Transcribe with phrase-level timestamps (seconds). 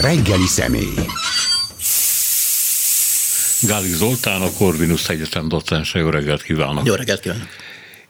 [0.00, 0.94] Reggeli személy.
[3.62, 6.86] Gálik Zoltán, a Corvinus Egyetem docense, jó reggelt kívánok!
[6.86, 7.46] Jó reggelt kívánok!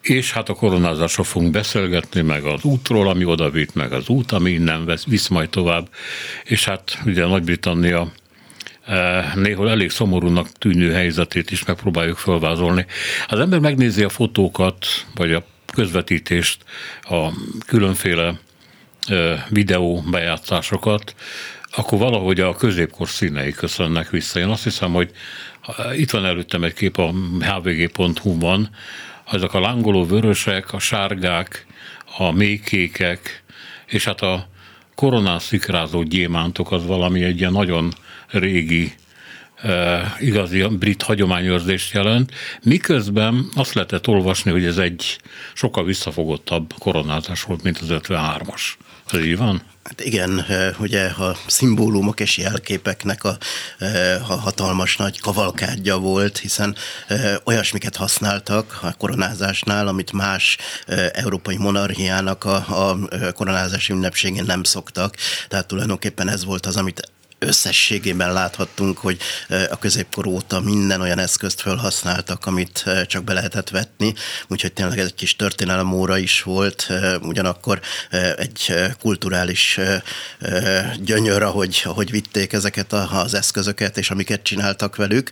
[0.00, 4.32] És hát a koronázásról fogunk beszélgetni, meg az útról, ami oda vitt, meg az út,
[4.32, 5.88] ami innen vesz, visz majd tovább.
[6.44, 8.12] És hát ugye Nagy-Britannia
[8.86, 12.86] eh, néhol elég szomorúnak tűnő helyzetét is megpróbáljuk felvázolni.
[13.28, 15.44] Az ember megnézi a fotókat, vagy a
[15.74, 16.62] közvetítést,
[17.02, 17.28] a
[17.66, 18.40] különféle
[19.06, 21.14] eh, videó bejátszásokat,
[21.74, 24.40] akkor valahogy a középkor színei köszönnek vissza.
[24.40, 25.10] Én azt hiszem, hogy
[25.96, 28.70] itt van előttem egy kép a hvg.hu-ban,
[29.32, 31.66] ezek a lángoló vörösek, a sárgák,
[32.16, 33.42] a mélykékek,
[33.86, 34.48] és hát a
[34.94, 37.92] koronán szikrázó gyémántok az valami egy ilyen nagyon
[38.28, 38.92] régi
[39.56, 45.20] e, igazi brit hagyományőrzést jelent, miközben azt lehetett olvasni, hogy ez egy
[45.54, 48.62] sokkal visszafogottabb koronázás volt, mint az 53-as.
[49.10, 49.62] Ez így van?
[49.88, 50.44] Hát igen,
[50.78, 53.36] ugye a szimbólumok és jelképeknek a,
[54.28, 56.76] a hatalmas nagy kavalkádja volt, hiszen
[57.44, 60.56] olyasmiket használtak a koronázásnál, amit más
[61.12, 62.98] európai monarchiának a, a
[63.32, 65.16] koronázási ünnepségén nem szoktak.
[65.48, 69.18] Tehát tulajdonképpen ez volt az, amit összességében láthattunk, hogy
[69.70, 74.14] a középkor óta minden olyan eszközt felhasználtak, amit csak be lehetett vetni,
[74.48, 76.88] úgyhogy tényleg ez egy kis történelem óra is volt,
[77.22, 77.80] ugyanakkor
[78.36, 79.80] egy kulturális
[81.00, 85.30] gyönyör, ahogy, ahogy vitték ezeket az eszközöket, és amiket csináltak velük,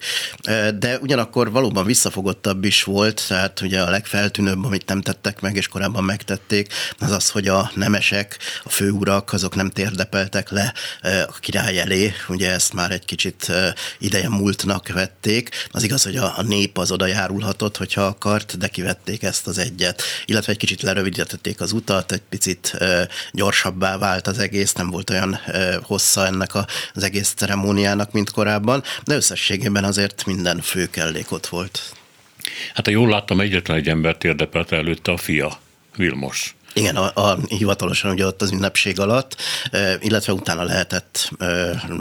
[0.78, 5.68] de ugyanakkor valóban visszafogottabb is volt, tehát ugye a legfeltűnőbb, amit nem tettek meg, és
[5.68, 10.74] korábban megtették, az az, hogy a nemesek, a főurak, azok nem térdepeltek le
[11.27, 13.52] a király elé, felé, ugye ezt már egy kicsit
[13.98, 15.50] ideje múltnak vették.
[15.70, 19.58] Az igaz, hogy a, a nép az oda járulhatott, hogyha akart, de kivették ezt az
[19.58, 20.02] egyet.
[20.24, 22.78] Illetve egy kicsit lerövidítették az utat, egy picit
[23.33, 25.41] gyorsabbá vált az egész, nem volt olyan
[25.83, 26.50] hossza ennek
[26.94, 31.94] az egész ceremóniának, mint korábban, de összességében azért minden fő kellék ott volt.
[32.74, 35.58] Hát ha jól láttam, egyetlen egy embert érdepelt előtte a fia,
[35.96, 36.55] Vilmos.
[36.79, 39.37] Igen, a, a, hivatalosan ugye ott az ünnepség alatt,
[40.01, 41.31] illetve utána lehetett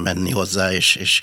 [0.03, 1.21] menni hozzá, és, és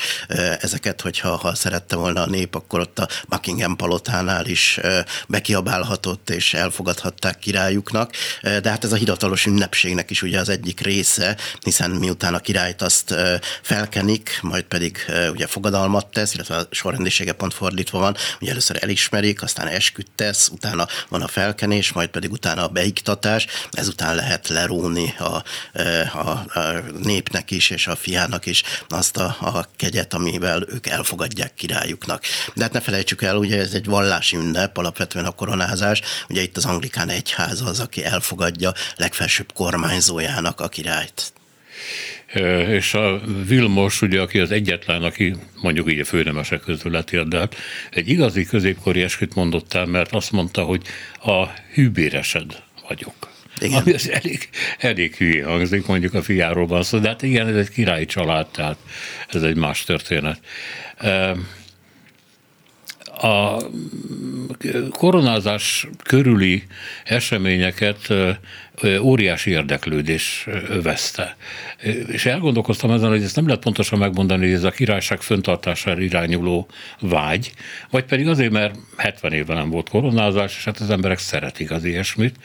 [0.60, 4.80] ezeket, hogyha ha szerette volna a nép, akkor ott a Buckingham palotánál is
[5.28, 11.36] bekiabálhatott, és elfogadhatták királyuknak, de hát ez a hivatalos ünnepségnek is ugye az egyik része,
[11.64, 13.14] hiszen miután a királyt azt
[13.62, 19.42] felkenik, majd pedig ugye fogadalmat tesz, illetve a sorrendisége pont fordítva van, ugye először elismerik,
[19.42, 24.48] aztán esküdt tesz, utána van a felkenés, majd pedig utána a beiktatás, szavazás, ezután lehet
[24.48, 25.42] leróni a,
[26.18, 31.54] a, a népnek is, és a fiának is azt a, a kegyet, amivel ők elfogadják
[31.54, 32.22] királyuknak.
[32.54, 36.56] De hát ne felejtsük el, ugye ez egy vallási ünnep, alapvetően a koronázás, ugye itt
[36.56, 41.32] az anglikán egyház az, aki elfogadja legfelsőbb kormányzójának a királyt
[42.68, 47.56] és a Vilmos, ugye, aki az egyetlen, aki mondjuk így a főnemesek közül letérdelt,
[47.90, 50.82] egy igazi középkori esküt mondott el, mert azt mondta, hogy
[51.22, 53.31] a hűbéresed vagyok.
[53.62, 53.80] Igen.
[53.80, 57.56] Ami az elég, elég hülye hangzik, mondjuk a fiáról van szó, de hát igen, ez
[57.56, 58.76] egy királyi család, tehát
[59.28, 60.40] ez egy más történet.
[63.22, 63.62] A
[64.90, 66.62] koronázás körüli
[67.04, 68.14] eseményeket
[69.00, 71.36] óriási érdeklődés övezte.
[72.06, 76.68] És elgondolkoztam ezen, hogy ezt nem lehet pontosan megmondani, hogy ez a királyság föntartására irányuló
[77.00, 77.52] vágy,
[77.90, 81.84] vagy pedig azért, mert 70 éve nem volt koronázás, és hát az emberek szeretik az
[81.84, 82.36] ilyesmit.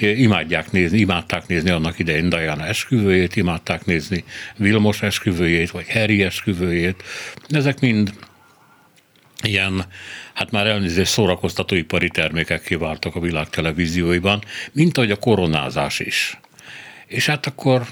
[0.00, 4.24] Imádják nézni, imádták nézni annak idején Diana esküvőjét, imádták nézni
[4.56, 7.02] Vilmos esküvőjét, vagy Harry esküvőjét.
[7.48, 8.12] Ezek mind
[9.42, 9.84] ilyen,
[10.34, 16.38] hát már elnézést szórakoztatóipari termékek kiváltak a világ televízióiban, mint ahogy a koronázás is.
[17.06, 17.86] És hát akkor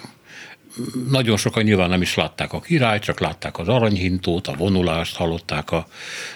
[1.09, 5.71] nagyon sokan nyilván nem is látták a király, csak látták az aranyhintót, a vonulást, hallották
[5.71, 5.87] a,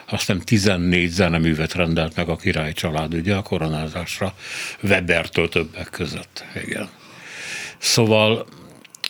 [0.07, 4.35] azt nem 14 zeneművet rendelt meg a király család ugye a koronázásra,
[4.83, 6.45] Webertől többek között.
[6.67, 6.89] Igen.
[7.79, 8.47] Szóval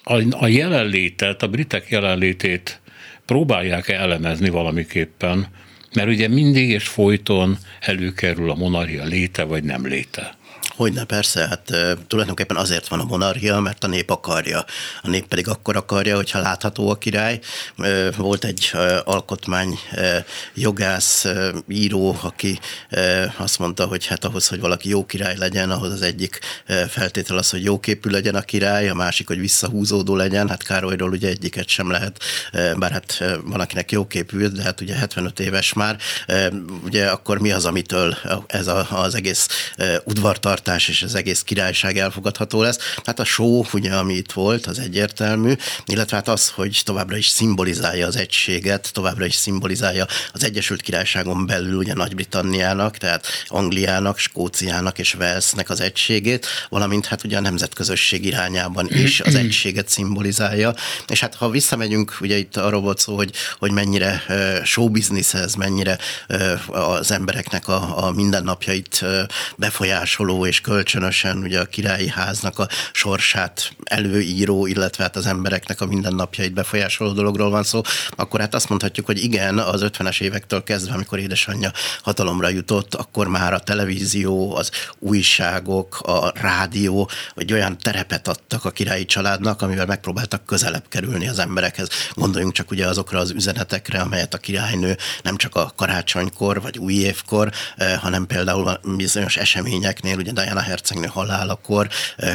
[0.03, 2.81] a, a jelenlétet, a britek jelenlétét
[3.27, 5.47] próbálják elemezni valamiképpen,
[5.95, 10.39] mert ugye mindig és folyton előkerül a monarchia léte vagy nem léte.
[10.81, 14.65] Hogyne, persze, hát tulajdonképpen azért van a monarchia, mert a nép akarja.
[15.03, 17.41] A nép pedig akkor akarja, hogyha látható a király.
[18.17, 18.73] Volt egy
[19.05, 19.79] alkotmány
[20.55, 21.27] jogász,
[21.69, 22.59] író, aki
[23.37, 26.39] azt mondta, hogy hát ahhoz, hogy valaki jó király legyen, ahhoz az egyik
[26.89, 30.49] feltétel az, hogy jóképű legyen a király, a másik, hogy visszahúzódó legyen.
[30.49, 32.23] Hát Károlyról ugye egyiket sem lehet,
[32.77, 35.97] bár hát van, akinek jóképű, de hát ugye 75 éves már.
[36.85, 38.17] Ugye akkor mi az, amitől
[38.47, 39.49] ez a, az egész
[40.05, 42.79] udvartartás látogatás és az egész királyság elfogadható lesz.
[43.05, 45.53] Hát a show, ugye, ami itt volt, az egyértelmű,
[45.87, 51.47] illetve hát az, hogy továbbra is szimbolizálja az egységet, továbbra is szimbolizálja az Egyesült Királyságon
[51.47, 58.25] belül ugye Nagy-Britanniának, tehát Angliának, Skóciának és Walesnek az egységét, valamint hát ugye a nemzetközösség
[58.25, 60.75] irányában is az egységet szimbolizálja.
[61.09, 64.23] És hát ha visszamegyünk, ugye itt arról volt szó, hogy, hogy mennyire
[65.33, 65.99] ez, mennyire
[66.67, 69.05] az embereknek a, a mindennapjait
[69.57, 75.87] befolyásoló és kölcsönösen ugye a királyi háznak a sorsát előíró, illetve hát az embereknek a
[75.87, 77.81] mindennapjait befolyásoló dologról van szó,
[78.11, 83.29] akkor hát azt mondhatjuk, hogy igen, az 50-es évektől kezdve, amikor édesanyja hatalomra jutott, akkor
[83.29, 89.87] már a televízió, az újságok, a rádió, hogy olyan terepet adtak a királyi családnak, amivel
[89.87, 91.89] megpróbáltak közelebb kerülni az emberekhez.
[92.15, 96.95] Gondoljunk csak ugye azokra az üzenetekre, amelyet a királynő nem csak a karácsonykor vagy új
[96.95, 101.89] évkor, eh, hanem például bizonyos eseményeknél, ugye Diana hercegnő halálakor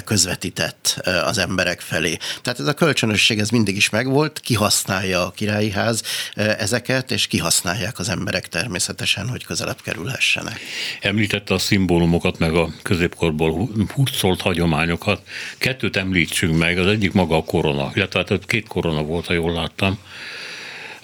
[0.05, 2.17] közvetített az emberek felé.
[2.41, 6.03] Tehát ez a kölcsönösség ez mindig is megvolt, kihasználja a királyi ház
[6.35, 10.59] ezeket, és kihasználják az emberek természetesen, hogy közelebb kerülhessenek.
[11.01, 15.21] Említette a szimbólumokat, meg a középkorból hurcolt hagyományokat.
[15.57, 19.53] Kettőt említsünk meg, az egyik maga a korona, illetve hát két korona volt, ha jól
[19.53, 19.99] láttam.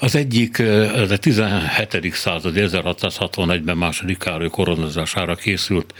[0.03, 2.13] Az egyik, ez a 17.
[2.13, 5.93] század, 1661-ben második Károly koronazására készült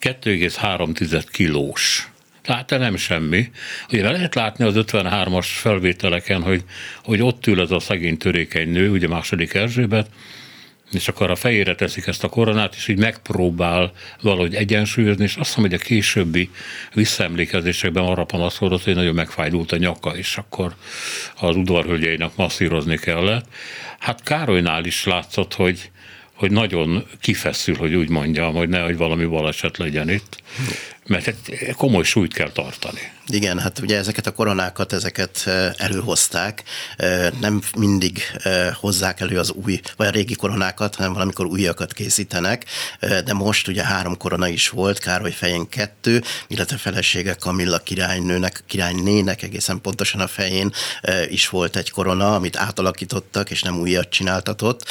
[0.00, 2.10] 2,3 kilós
[2.42, 3.50] tehát nem semmi.
[3.90, 6.64] Ugye lehet látni az 53-as felvételeken, hogy,
[7.04, 10.08] hogy ott ül ez a szegény törékeny nő, ugye második Erzsébet,
[10.94, 15.48] és akkor a fejére teszik ezt a koronát, és így megpróbál valahogy egyensúlyozni, és azt
[15.48, 16.50] hiszem, hogy a későbbi
[16.94, 20.74] visszaemlékezésekben arra panaszkodott, hogy nagyon megfájdult a nyaka, és akkor
[21.40, 23.46] az udvarhölgyeinek masszírozni kellett.
[23.98, 25.90] Hát Károlynál is látszott, hogy,
[26.34, 30.42] hogy nagyon kifeszül, hogy úgy mondjam, hogy nehogy valami baleset legyen itt,
[31.06, 31.34] mert
[31.76, 33.00] komoly súlyt kell tartani.
[33.26, 35.44] Igen, hát ugye ezeket a koronákat, ezeket
[35.76, 36.62] előhozták,
[37.40, 38.22] nem mindig
[38.74, 42.64] hozzák elő az új, vagy a régi koronákat, hanem valamikor újakat készítenek,
[43.24, 49.42] de most ugye három korona is volt, Károly fején kettő, illetve felesége Kamilla királynőnek, királynének
[49.42, 50.72] egészen pontosan a fején
[51.28, 54.88] is volt egy korona, amit átalakítottak, és nem újat csináltatott,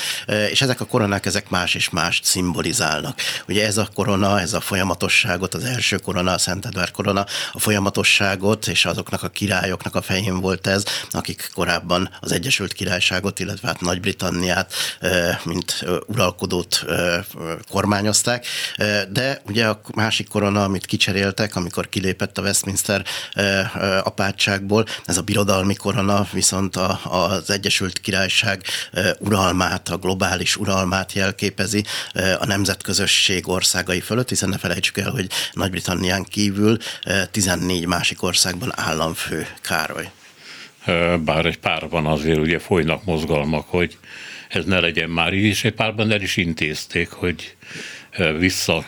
[0.52, 3.20] és ezek a koronák, ezek más és más szimbolizálnak.
[3.48, 7.60] Ugye ez a korona, ez a folyamatosságot, az első korona, a Szent Edward korona, a
[7.60, 13.40] folyamatosság Királyságot, és azoknak a királyoknak a fején volt ez, akik korábban az Egyesült Királyságot,
[13.40, 14.74] illetve hát Nagy-Britanniát,
[15.44, 16.86] mint uralkodót
[17.70, 18.46] kormányozták.
[19.10, 23.06] De ugye a másik korona, amit kicseréltek, amikor kilépett a Westminster
[24.04, 28.64] apátságból, ez a birodalmi korona viszont az Egyesült Királyság
[29.20, 31.86] uralmát, a globális uralmát jelképezi
[32.40, 35.30] a nemzetközösség országai fölött, hiszen ne felejtsük el, hogy
[35.92, 36.78] Nagy-Britannián kívül
[37.32, 40.10] 14 másik másik országban államfő Károly.
[41.24, 43.98] Bár egy párban azért ugye folynak mozgalmak, hogy
[44.50, 47.56] ez ne legyen már így, és egy párban el is intézték, hogy
[48.38, 48.86] vissza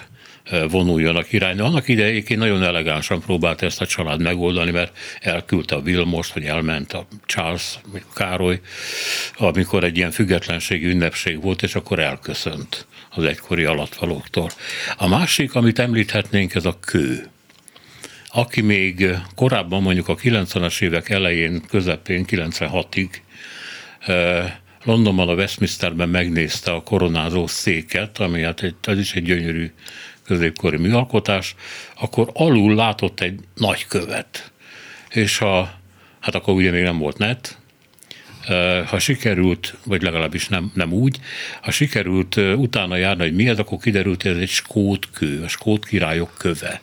[0.69, 1.57] vonuljon a király.
[1.57, 6.93] Annak idejéig nagyon elegánsan próbált ezt a család megoldani, mert elküldte a Vilmost, vagy elment
[6.93, 7.79] a Charles,
[8.15, 8.59] Károly,
[9.37, 12.85] amikor egy ilyen függetlenségi ünnepség volt, és akkor elköszönt
[13.15, 14.49] az egykori alattvalóktól.
[14.97, 17.27] A másik, amit említhetnénk, ez a kő
[18.35, 23.09] aki még korábban mondjuk a 90-es évek elején, közepén, 96-ig
[23.99, 24.53] eh,
[24.83, 29.71] Londonban a Westminsterben megnézte a koronázó széket, ami hát egy, ez is egy gyönyörű
[30.25, 31.55] középkori műalkotás,
[31.99, 34.51] akkor alul látott egy nagy követ.
[35.09, 35.73] És ha,
[36.19, 37.57] hát akkor ugye még nem volt net,
[38.85, 41.19] ha sikerült, vagy legalábbis nem, nem úgy,
[41.61, 45.47] ha sikerült utána járni, hogy mi ez, akkor kiderült, hogy ez egy skót kő, a
[45.47, 46.81] skót királyok köve.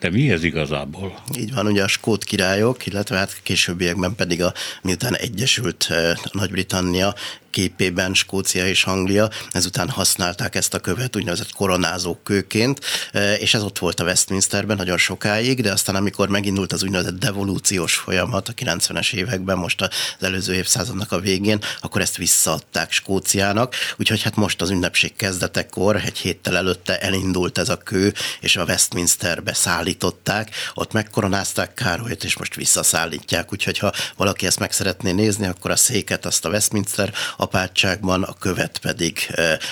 [0.00, 1.22] De mi ez igazából?
[1.38, 4.52] Így van, ugye a skót királyok, illetve hát későbbiekben pedig a
[4.82, 5.88] miután egyesült
[6.32, 7.14] Nagy-Britannia
[7.50, 12.80] képében Skócia és Anglia, ezután használták ezt a követ úgynevezett koronázó kőként,
[13.12, 17.18] e, és ez ott volt a Westminsterben nagyon sokáig, de aztán amikor megindult az úgynevezett
[17.18, 19.88] devolúciós folyamat a 90-es években, most az
[20.20, 26.18] előző évszázadnak a végén, akkor ezt visszaadták Skóciának, úgyhogy hát most az ünnepség kezdetekor, egy
[26.18, 32.54] héttel előtte elindult ez a kő, és a Westminsterbe szállították, ott megkoronázták Károlyt, és most
[32.54, 38.22] visszaszállítják, úgyhogy ha valaki ezt meg szeretné nézni, akkor a széket azt a Westminster apátságban,
[38.22, 39.18] a követ pedig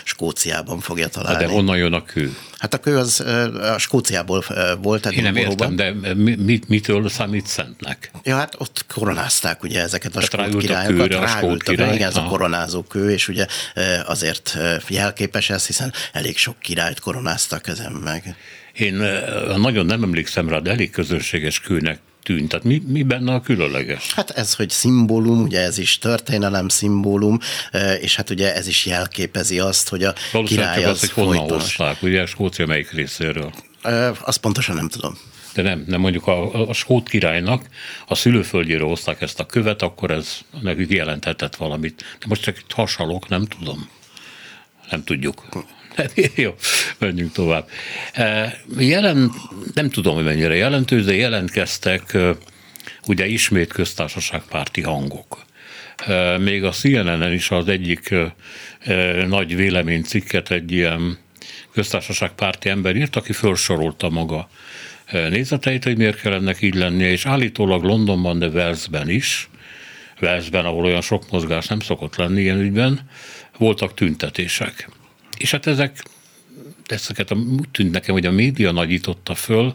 [0.04, 1.44] Skóciában fogja találni.
[1.44, 2.36] De honnan jön a kő?
[2.58, 3.20] Hát a kő az
[3.74, 4.44] a Skóciából
[4.82, 5.06] volt.
[5.06, 8.10] Én nem értem, de mit, mitől számít szentnek?
[8.22, 11.12] Ja, hát ott koronázták ugye ezeket a Tehát skót királyokat.
[11.14, 11.94] A, a skót király.
[11.94, 13.46] Igen, ez a koronázó kő, és ugye
[14.06, 14.58] azért
[14.88, 18.36] jelképes ez, hiszen elég sok királyt koronáztak ezen meg.
[18.72, 18.94] Én
[19.56, 22.48] nagyon nem emlékszem rá, de elég közönséges kőnek tűnt.
[22.48, 24.12] Tehát mi, mi benne a különleges?
[24.14, 27.38] Hát ez, hogy szimbólum, ugye ez is történelem szimbólum,
[28.00, 32.02] és hát ugye ez is jelképezi azt, hogy a király az, az hogy honnan hozták,
[32.02, 33.52] ugye Skócia melyik részéről?
[34.24, 35.18] Azt pontosan nem tudom
[35.62, 37.66] de nem, nem mondjuk a, a skót királynak
[38.06, 42.04] a szülőföldjére hozták ezt a követ, akkor ez nekük jelenthetett valamit.
[42.18, 43.88] De most csak itt hasalok, nem tudom.
[44.90, 45.42] Nem tudjuk.
[46.34, 46.54] Jó,
[46.98, 47.68] menjünk tovább.
[48.12, 49.32] E, jelen,
[49.74, 52.36] nem tudom, hogy mennyire jelentős, de jelentkeztek e,
[53.06, 55.44] ugye ismét köztársaságpárti hangok.
[56.06, 58.14] E, még a CNN-en is az egyik
[59.26, 61.18] nagy véleménycikket egy ilyen
[61.72, 64.48] köztársaságpárti ember írt, aki felsorolta maga
[65.12, 69.48] nézeteit, hogy miért kell ennek így lennie, és állítólag Londonban, de Walesben is,
[70.20, 73.00] Walesben, ahol olyan sok mozgás nem szokott lenni ilyen ügyben,
[73.58, 74.88] voltak tüntetések.
[75.38, 76.02] És hát ezek
[76.86, 79.74] ezeket úgy tűnt nekem, hogy a média nagyította föl,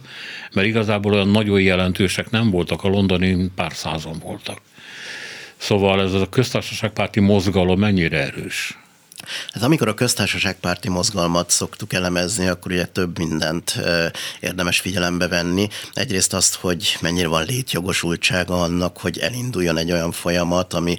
[0.53, 4.62] mert igazából olyan nagyon jelentősek nem voltak, a londoni pár százon voltak.
[5.58, 8.77] Szóval ez a köztársaságpárti mozgalom mennyire erős?
[9.53, 13.80] Hát amikor a köztársaságpárti mozgalmat szoktuk elemezni, akkor ugye több mindent
[14.39, 15.68] érdemes figyelembe venni.
[15.94, 20.98] Egyrészt azt, hogy mennyire van létjogosultsága annak, hogy elinduljon egy olyan folyamat, ami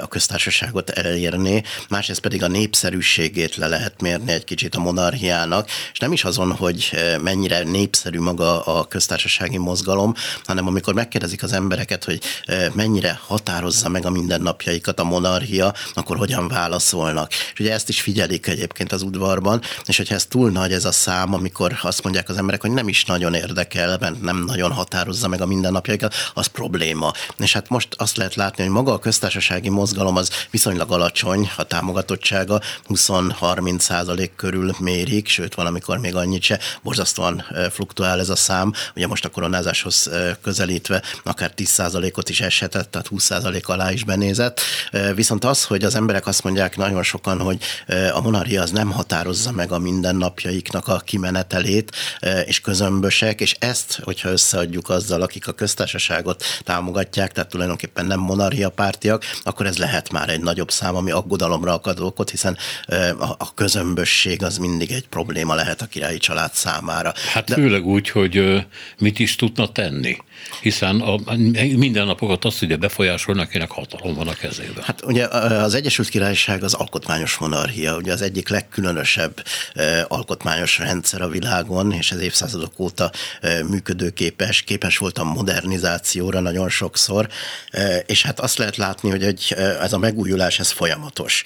[0.00, 5.98] a köztársaságot elérné, másrészt pedig a népszerűségét le lehet mérni egy kicsit a monarchiának, és
[5.98, 6.90] nem is azon, hogy
[7.20, 10.14] mennyire népszerű maga a köztársasági mozgalom,
[10.44, 12.20] hanem amikor megkérdezik az embereket, hogy
[12.72, 17.30] mennyire határozza meg a mindennapjaikat a monarchia, akkor hogyan válaszolnak.
[17.30, 20.92] És ugye ezt is figyelik egyébként az udvarban, és hogyha ez túl nagy ez a
[20.92, 25.28] szám, amikor azt mondják az emberek, hogy nem is nagyon érdekel, mert nem nagyon határozza
[25.28, 27.12] meg a mindennapjaikat, az probléma.
[27.38, 31.62] És hát most azt lehet látni, hogy maga a köztársasági mozgalom az viszonylag alacsony, a
[31.62, 38.72] támogatottsága 20-30 százalék körül mérik, sőt valamikor még annyit se, borzasztóan fluktuál ez a szám,
[38.96, 40.10] ugye most a koronázáshoz
[40.42, 44.60] közelítve akár 10 százalékot is eshetett, tehát 20 százalék alá is benézett.
[45.14, 47.53] Viszont az, hogy az emberek azt mondják nagyon sokan, hogy
[48.12, 51.96] a monarchia az nem határozza meg a mindennapjaiknak a kimenetelét,
[52.44, 58.68] és közömbösek, és ezt, hogyha összeadjuk azzal, akik a köztársaságot támogatják, tehát tulajdonképpen nem monarchia
[58.68, 62.58] pártiak, akkor ez lehet már egy nagyobb szám, ami aggodalomra akad okot, hiszen
[63.38, 67.12] a közömbösség az mindig egy probléma lehet a királyi család számára.
[67.32, 67.54] Hát De...
[67.54, 68.66] főleg úgy, hogy
[68.98, 70.16] mit is tudna tenni
[70.60, 71.18] hiszen a,
[71.76, 74.82] mindennapokat azt ugye befolyásolnak, akinek hatalom van a kezében.
[74.82, 79.44] Hát ugye az Egyesült Királyság az alkotmányos monarchia, ugye az egyik legkülönösebb
[80.08, 83.10] alkotmányos rendszer a világon, és ez évszázadok óta
[83.68, 87.28] működőképes, képes volt a modernizációra nagyon sokszor,
[88.06, 91.42] és hát azt lehet látni, hogy egy, ez a megújulás, ez folyamatos.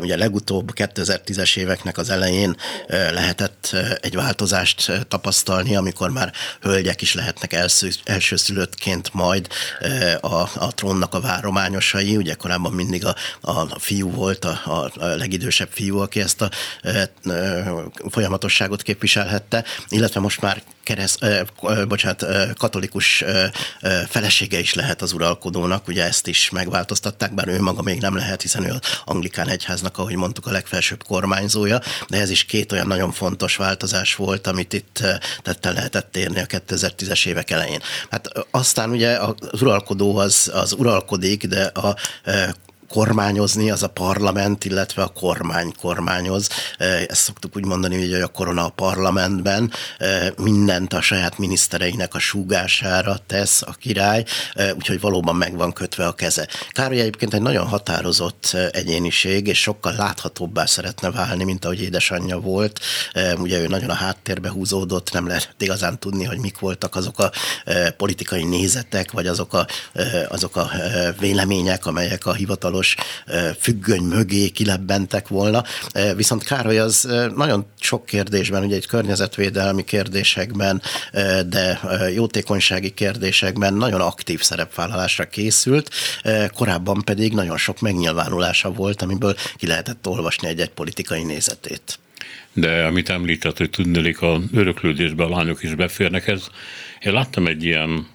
[0.00, 2.56] Ugye legutóbb 2010-es éveknek az elején
[2.88, 9.48] lehetett egy változást tapasztalni, amikor már hölgyek is lehetnek első, elsőszülöttként majd
[10.20, 15.14] a, a trónnak a várományosai, ugye korábban mindig a, a fiú volt a, a, a
[15.28, 16.50] legidősebb fiú, aki ezt a
[18.10, 21.24] folyamatosságot képviselhette, illetve most már kereszt,
[21.88, 22.26] bocsánat,
[22.58, 23.24] katolikus
[24.08, 28.42] felesége is lehet az uralkodónak, ugye ezt is megváltoztatták, bár ő maga még nem lehet,
[28.42, 32.86] hiszen ő az anglikán egyháznak, ahogy mondtuk, a legfelsőbb kormányzója, de ez is két olyan
[32.86, 35.02] nagyon fontos változás volt, amit itt
[35.42, 37.80] tette lehetett érni a 2010-es évek elején.
[38.10, 41.96] Hát aztán ugye az uralkodó az, az uralkodik, de a
[42.88, 46.48] kormányozni, az a parlament, illetve a kormány kormányoz.
[46.78, 49.72] Ezt szoktuk úgy mondani, hogy a korona a parlamentben
[50.36, 54.24] mindent a saját minisztereinek a súgására tesz a király,
[54.74, 56.48] úgyhogy valóban meg van kötve a keze.
[56.70, 62.80] Károly egyébként egy nagyon határozott egyéniség, és sokkal láthatóbbá szeretne válni, mint ahogy édesanyja volt.
[63.38, 67.30] Ugye ő nagyon a háttérbe húzódott, nem lehet igazán tudni, hogy mik voltak azok a
[67.96, 69.66] politikai nézetek, vagy azok a,
[70.28, 70.70] azok a
[71.18, 72.96] vélemények, amelyek a hivatalos hivatalos
[73.60, 75.64] függöny mögé kilebbentek volna.
[76.16, 80.82] Viszont Károly az nagyon sok kérdésben, ugye egy környezetvédelmi kérdésekben,
[81.46, 81.80] de
[82.14, 85.90] jótékonysági kérdésekben nagyon aktív szerepvállalásra készült,
[86.54, 91.98] korábban pedig nagyon sok megnyilvánulása volt, amiből ki lehetett olvasni egy-egy politikai nézetét.
[92.52, 96.46] De amit említett, hogy tudnélik a öröklődésbe a lányok is beférnek, ez
[97.00, 98.06] én láttam egy ilyen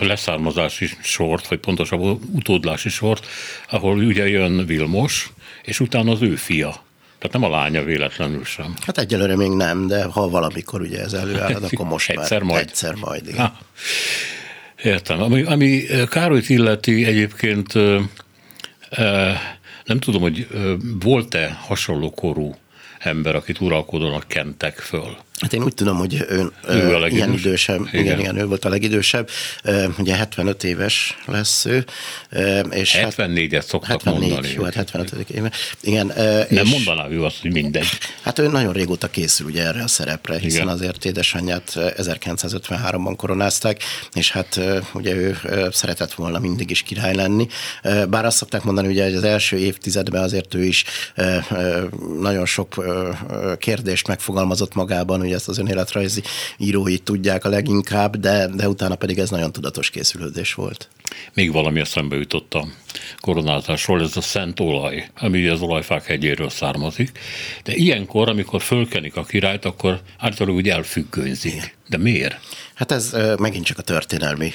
[0.00, 3.26] leszármazási sort, vagy pontosabban utódlási sort,
[3.70, 6.82] ahol ugye jön Vilmos, és utána az ő fia
[7.18, 8.74] Tehát nem a lánya véletlenül sem.
[8.86, 12.66] Hát egyelőre még nem, de ha valamikor ugye ez előáll, akkor most egyszer már majd.
[12.66, 13.28] egyszer majd.
[13.28, 13.46] Igen.
[13.46, 13.58] Ha.
[14.82, 15.22] Értem.
[15.22, 17.72] Ami, ami Károlyt illeti egyébként
[19.84, 20.48] nem tudom, hogy
[21.00, 22.54] volt-e hasonló korú
[22.98, 25.16] ember, akit uralkodónak kentek föl.
[25.44, 28.04] Hát én úgy tudom, hogy ön, ő a ilyen idősebb, igen.
[28.04, 29.28] igen, igen, ő volt a legidősebb,
[29.98, 31.84] ugye 75 éves lesz ő.
[32.70, 34.54] És 74-et hát, szoktak 74, mondani.
[34.54, 35.50] Jó, hát 75 éve.
[35.80, 36.06] Igen,
[36.50, 37.86] Nem és, mondaná ő azt, hogy mindegy.
[38.22, 40.74] Hát ő nagyon régóta készül ugye erre a szerepre, hiszen igen.
[40.74, 43.82] azért édesanyját 1953-ban koronázták,
[44.14, 44.60] és hát
[44.94, 45.38] ugye ő
[45.70, 47.46] szeretett volna mindig is király lenni.
[48.08, 50.84] Bár azt szokták mondani, ugye, hogy az első évtizedben azért ő is
[52.20, 52.84] nagyon sok
[53.58, 56.22] kérdést megfogalmazott magában, ugye ezt az önéletrajzi
[56.58, 60.88] írói tudják a leginkább, de, de utána pedig ez nagyon tudatos készülődés volt.
[61.34, 62.66] Még valami eszembe jutott a
[63.20, 67.18] koronázásról, ez a szent olaj, ami az olajfák hegyéről származik.
[67.64, 71.76] De ilyenkor, amikor fölkenik a királyt, akkor általában úgy elfüggönyzik.
[71.86, 72.40] De miért?
[72.74, 74.52] Hát ez megint csak a történelmi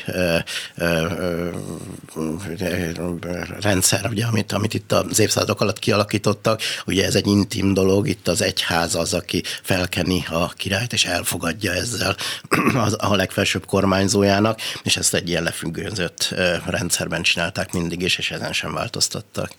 [3.59, 6.61] rendszer, ugye, amit, amit itt az évszázadok alatt kialakítottak.
[6.85, 11.71] Ugye ez egy intim dolog, itt az egyház az, aki felkeni a királyt, és elfogadja
[11.71, 12.15] ezzel
[12.85, 18.53] az, a legfelsőbb kormányzójának, és ezt egy ilyen lefüggőzött rendszerben csinálták mindig is, és ezen
[18.53, 19.51] sem változtattak.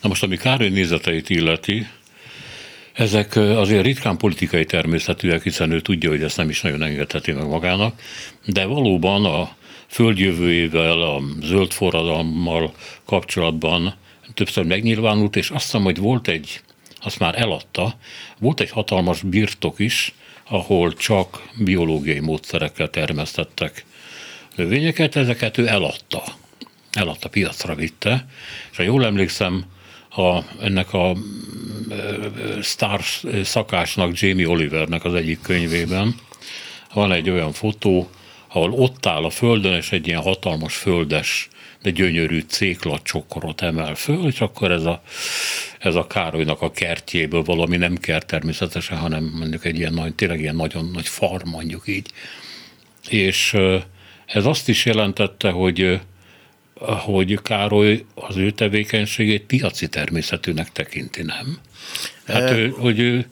[0.00, 1.86] Na most, ami Károly nézeteit illeti,
[2.94, 7.46] ezek azért ritkán politikai természetűek, hiszen ő tudja, hogy ezt nem is nagyon engedheti meg
[7.46, 8.00] magának,
[8.46, 12.74] de valóban a földjövőjével, a zöld forradalommal
[13.04, 13.94] kapcsolatban
[14.34, 16.60] többször megnyilvánult, és azt hiszem, hogy volt egy,
[17.00, 17.96] azt már eladta,
[18.38, 20.14] volt egy hatalmas birtok is,
[20.48, 23.84] ahol csak biológiai módszerekkel termesztettek
[24.56, 26.22] növényeket, ezeket ő eladta.
[26.92, 28.26] Eladta, piacra vitte,
[28.70, 29.64] és ha jól emlékszem,
[30.14, 31.16] a, ennek a
[32.60, 33.00] sztár
[33.42, 36.14] szakásnak, Jamie Olivernek az egyik könyvében
[36.92, 38.08] van egy olyan fotó,
[38.48, 41.48] ahol ott áll a földön, és egy ilyen hatalmas földes,
[41.82, 45.02] de gyönyörű céklacsokorot emel föl, és akkor ez a,
[45.78, 50.40] ez a Károlynak a kertjéből valami nem kert természetesen, hanem mondjuk egy ilyen nagy, tényleg
[50.40, 52.10] ilyen nagyon nagy farm mondjuk így.
[53.08, 53.56] És
[54.26, 56.00] ez azt is jelentette, hogy
[56.80, 61.58] hogy Károly az ő tevékenységét piaci természetűnek tekinti, nem?
[62.26, 63.26] Hát, ő, hogy ő,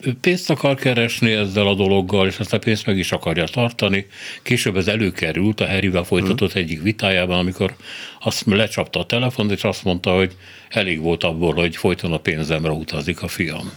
[0.00, 4.06] ő pénzt akar keresni ezzel a dologgal, és ezt a pénzt meg is akarja tartani.
[4.42, 6.60] Később ez előkerült a Harryvel folytatott mm.
[6.60, 7.76] egyik vitájában, amikor
[8.20, 10.36] azt lecsapta a telefont, és azt mondta, hogy
[10.68, 13.72] elég volt abból, hogy folyton a pénzemre utazik a fiam.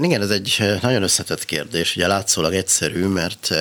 [0.00, 1.96] Igen, ez egy nagyon összetett kérdés.
[1.96, 3.54] Ugye látszólag egyszerű, mert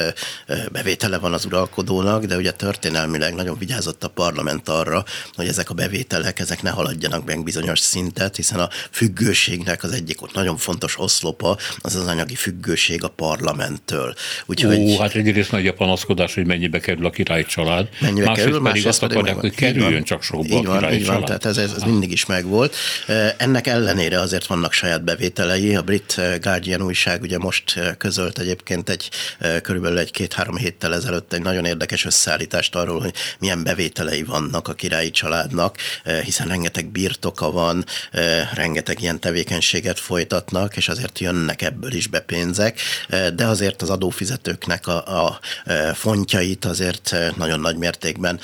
[0.72, 5.04] bevétele van az uralkodónak, de ugye történelmileg nagyon vigyázott a parlament arra,
[5.36, 10.22] hogy ezek a bevételek, ezek ne haladjanak meg bizonyos szintet, hiszen a függőségnek az egyik
[10.22, 14.14] ott nagyon fontos oszlopa az az anyagi függőség a parlamenttől.
[14.46, 14.78] Úgyhogy...
[14.78, 17.90] Ó, hát egyrészt nagy a panaszkodás, hogy mennyibe kerül a király család.
[18.02, 20.96] Mennyibe másrészt kerül, pedig azt akarják, hogy kerüljön van, csak sokba így van, a király
[20.96, 22.76] így van, tehát ez, ez, ez mindig is megvolt.
[23.38, 28.40] Ennek ellenére azért vannak saját bevételei, a brit eh, Guardian újság ugye most eh, közölt
[28.40, 34.24] egyébként egy eh, körülbelül egy-két-három héttel ezelőtt egy nagyon érdekes összeállítást arról, hogy milyen bevételei
[34.24, 35.78] vannak a királyi családnak,
[36.24, 37.86] hiszen rengeteg birtoka van,
[38.54, 42.80] rengeteg ilyen tevékenységet folytatnak, és azért jönnek ebből is be pénzek,
[43.36, 45.40] de azért az adófizetőknek a, a
[45.94, 48.40] fontjait azért nagyon nagy mértékben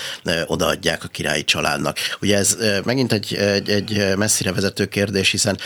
[0.45, 1.97] odaadják a királyi családnak.
[2.21, 5.57] Ugye ez megint egy, egy, egy messzire vezető kérdés, hiszen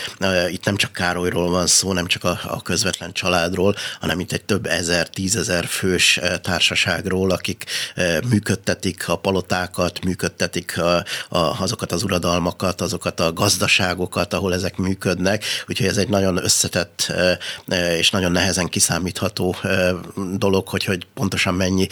[0.50, 4.44] itt nem csak Károlyról van szó, nem csak a, a közvetlen családról, hanem itt egy
[4.44, 11.92] több ezer, tízezer fős eh, társaságról, akik eh, működtetik a palotákat, működtetik a, a, azokat
[11.92, 15.44] az uradalmakat, azokat a gazdaságokat, ahol ezek működnek.
[15.68, 17.12] Úgyhogy ez egy nagyon összetett
[17.68, 19.56] eh, és nagyon nehezen kiszámítható
[20.36, 21.86] dolog, hogy, hogy pontosan mennyi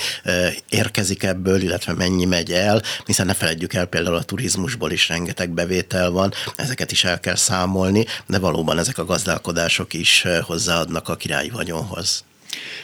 [0.69, 5.51] érkezik ebből, illetve mennyi megy el, hiszen ne felejtjük el, például a turizmusból is rengeteg
[5.51, 9.05] bevétel van, ezeket is el kell számolni, de valóban ezek a
[9.37, 12.25] gazdálkodások is hozzáadnak a királyi vagyonhoz.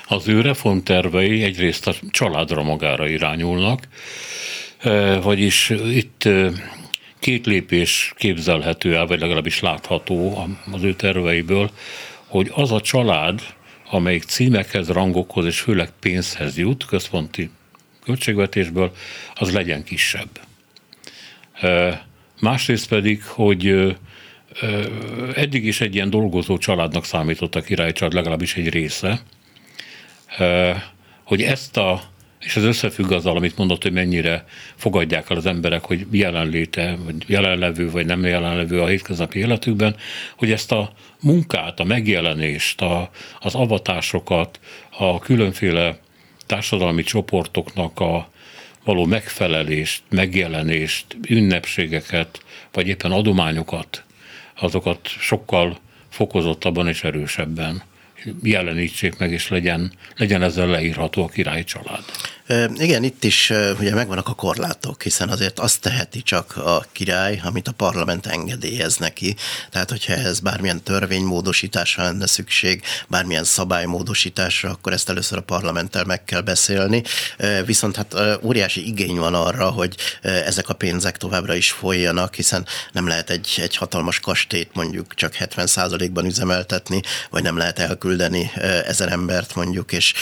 [0.06, 3.88] Az ő reformtervei egyrészt a családra magára irányulnak,
[5.22, 6.28] vagyis itt
[7.18, 11.70] két lépés képzelhető el, vagy legalábbis látható az ő terveiből,
[12.26, 13.40] hogy az a család,
[13.90, 17.50] amelyik címekhez, rangokhoz és főleg pénzhez jut központi
[18.04, 18.92] költségvetésből,
[19.34, 20.40] az legyen kisebb.
[22.40, 23.96] Másrészt pedig, hogy
[25.34, 29.20] eddig is egy ilyen dolgozó családnak számított a királycsalád, legalábbis egy része,
[31.24, 32.02] hogy ezt a,
[32.40, 37.14] és ez összefügg azzal, amit mondott, hogy mennyire fogadják el az emberek, hogy jelenléte, vagy
[37.26, 39.96] jelenlevő, vagy nem jelenlevő a hétköznapi életükben,
[40.36, 43.10] hogy ezt a munkát, a megjelenést, a,
[43.40, 44.60] az avatásokat,
[44.98, 45.98] a különféle
[46.46, 48.30] társadalmi csoportoknak a
[48.84, 54.04] való megfelelést, megjelenést, ünnepségeket, vagy éppen adományokat,
[54.62, 57.82] azokat sokkal fokozottabban és erősebben
[58.42, 62.04] jelenítsék meg, és legyen, legyen ezzel leírható a királyi család.
[62.74, 67.68] Igen, itt is ugye megvannak a korlátok, hiszen azért azt teheti csak a király, amit
[67.68, 69.36] a parlament engedélyez neki.
[69.70, 76.24] Tehát, hogyha ez bármilyen törvénymódosításra lenne szükség, bármilyen szabálymódosításra, akkor ezt először a parlamenttel meg
[76.24, 77.02] kell beszélni.
[77.66, 83.06] Viszont hát óriási igény van arra, hogy ezek a pénzek továbbra is folyjanak, hiszen nem
[83.06, 87.00] lehet egy, egy hatalmas kastélyt mondjuk csak 70%-ban üzemeltetni,
[87.30, 88.50] vagy nem lehet elküldeni
[88.86, 90.14] ezer embert mondjuk, és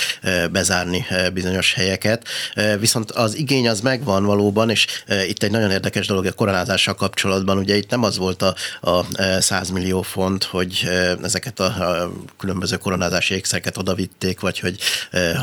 [0.50, 4.86] bezárni bizonyos helyeket helyet, viszont az igény az megvan valóban, és
[5.28, 9.04] itt egy nagyon érdekes dolog a koronázással kapcsolatban, ugye itt nem az volt a, a
[9.40, 10.88] 100 millió font, hogy
[11.22, 14.78] ezeket a, a különböző koronázási ékszereket odavitték, vagy hogy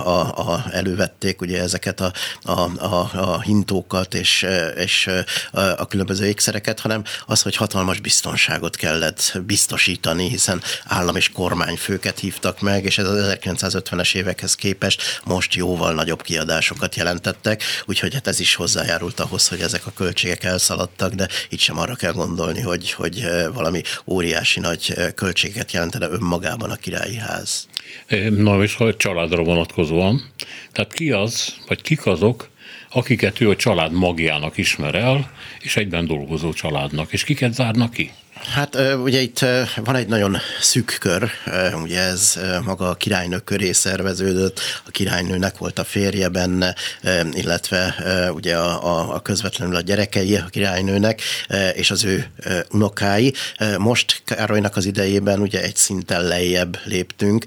[0.03, 0.09] a,
[0.51, 2.11] a, elővették ugye ezeket a,
[2.43, 5.09] a, a, a hintókat és, és
[5.51, 12.19] a, a különböző ékszereket, hanem az, hogy hatalmas biztonságot kellett biztosítani, hiszen állam és kormányfőket
[12.19, 18.13] hívtak meg, és ez az 1950-es évekhez képest most jóval nagyobb kiadás kiadásokat jelentettek, úgyhogy
[18.13, 22.11] hát ez is hozzájárult ahhoz, hogy ezek a költségek elszaladtak, de itt sem arra kell
[22.11, 27.67] gondolni, hogy, hogy eh, valami óriási nagy eh, költséget jelentene önmagában a királyi ház.
[28.29, 30.31] Na és ha családra vonatkozóan,
[30.71, 32.49] tehát ki az, vagy kik azok,
[32.91, 38.11] akiket ő a család magjának ismer el, és egyben dolgozó családnak, és kiket zárnak ki?
[38.45, 39.39] Hát ugye itt
[39.75, 41.31] van egy nagyon szűk kör,
[41.83, 46.75] ugye ez maga a királynő köré szerveződött, a királynőnek volt a férje benne,
[47.31, 47.95] illetve
[48.33, 51.21] ugye a, a, a közvetlenül a gyerekei a királynőnek,
[51.73, 52.27] és az ő
[52.71, 53.33] unokái.
[53.77, 57.45] Most Károlynak az idejében ugye egy szinten lejjebb léptünk,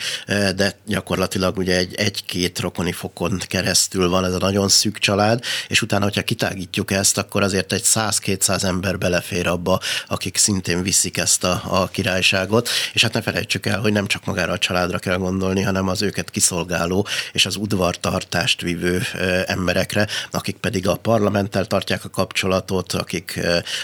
[0.56, 5.82] de gyakorlatilag ugye egy, egy-két rokoni fokon keresztül van ez a nagyon szűk család, és
[5.82, 11.44] utána, hogyha kitágítjuk ezt, akkor azért egy 100-200 ember belefér abba, akik szintén viszik ezt
[11.44, 15.16] a, a királyságot, és hát ne felejtsük el, hogy nem csak magára a családra kell
[15.16, 19.02] gondolni, hanem az őket kiszolgáló és az udvartartást vívő
[19.46, 23.40] emberekre, akik pedig a parlamenttel tartják a kapcsolatot, akik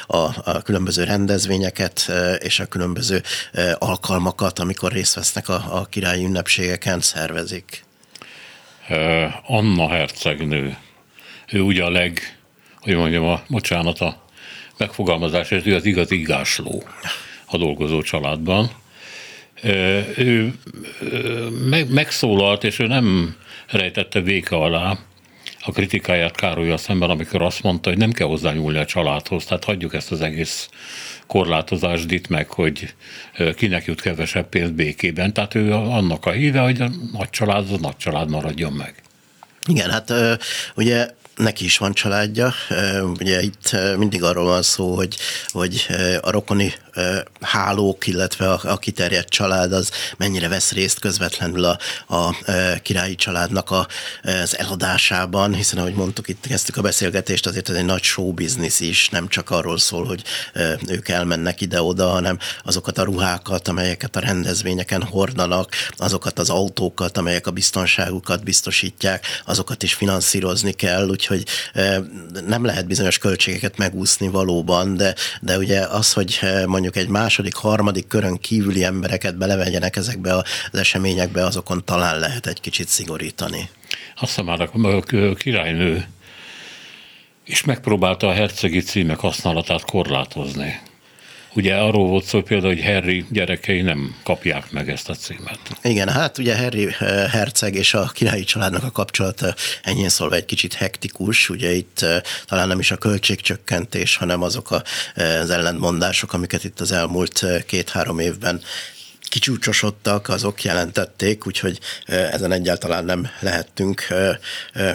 [0.06, 3.22] a, a különböző rendezvényeket és a különböző
[3.78, 7.84] alkalmakat, amikor részt vesznek a, a királyi ünnepségeken, szervezik.
[9.46, 10.76] Anna hercegnő,
[11.52, 12.38] ő ugye a leg,
[12.80, 14.24] hogy mondjam, a, bocsánat, a
[14.76, 16.82] megfogalmazás, hogy ő az igazi igásló
[17.46, 18.70] a dolgozó családban.
[20.16, 20.54] Ő
[21.88, 23.36] megszólalt, és ő nem
[23.66, 24.98] rejtette véke alá
[25.60, 29.94] a kritikáját Károlyjal szemben, amikor azt mondta, hogy nem kell hozzányúlni a családhoz, tehát hagyjuk
[29.94, 30.68] ezt az egész
[31.26, 32.94] korlátozást itt meg, hogy
[33.56, 35.32] kinek jut kevesebb pénz békében.
[35.32, 39.02] Tehát ő annak a híve, hogy a nagy család az nagy család maradjon meg.
[39.68, 40.12] Igen, hát
[40.74, 42.54] ugye neki is van családja.
[43.18, 45.16] Ugye itt mindig arról van szó, hogy,
[45.48, 45.86] hogy
[46.20, 46.74] a rokoni
[47.40, 52.36] hálók, illetve a, a kiterjedt család az mennyire vesz részt közvetlenül a, a
[52.82, 53.86] királyi családnak a,
[54.22, 58.80] az eladásában, hiszen ahogy mondtuk, itt kezdtük a beszélgetést, azért ez egy nagy show business
[58.80, 60.22] is, nem csak arról szól, hogy
[60.88, 67.46] ők elmennek ide-oda, hanem azokat a ruhákat, amelyeket a rendezvényeken hordanak, azokat az autókat, amelyek
[67.46, 71.25] a biztonságukat biztosítják, azokat is finanszírozni kell, úgyhogy
[72.46, 78.06] nem lehet bizonyos költségeket megúszni valóban, de, de ugye az, hogy mondjuk egy második, harmadik
[78.06, 80.44] körön kívüli embereket belevegyenek ezekbe az
[80.78, 83.68] eseményekbe, azokon talán lehet egy kicsit szigorítani.
[84.16, 86.06] Azt már a királynő
[87.46, 90.80] és megpróbálta a hercegi címek használatát korlátozni.
[91.56, 95.58] Ugye arról volt szó például, hogy Harry gyerekei nem kapják meg ezt a címet.
[95.82, 100.44] Igen, hát ugye Harry eh, herceg és a királyi családnak a kapcsolata ennyi szólva egy
[100.44, 104.82] kicsit hektikus, ugye itt eh, talán nem is a költségcsökkentés, hanem azok
[105.14, 108.60] eh, az ellentmondások, amiket itt az elmúlt két-három évben
[109.28, 114.06] kicsúcsosodtak, azok jelentették, úgyhogy ezen egyáltalán nem lehettünk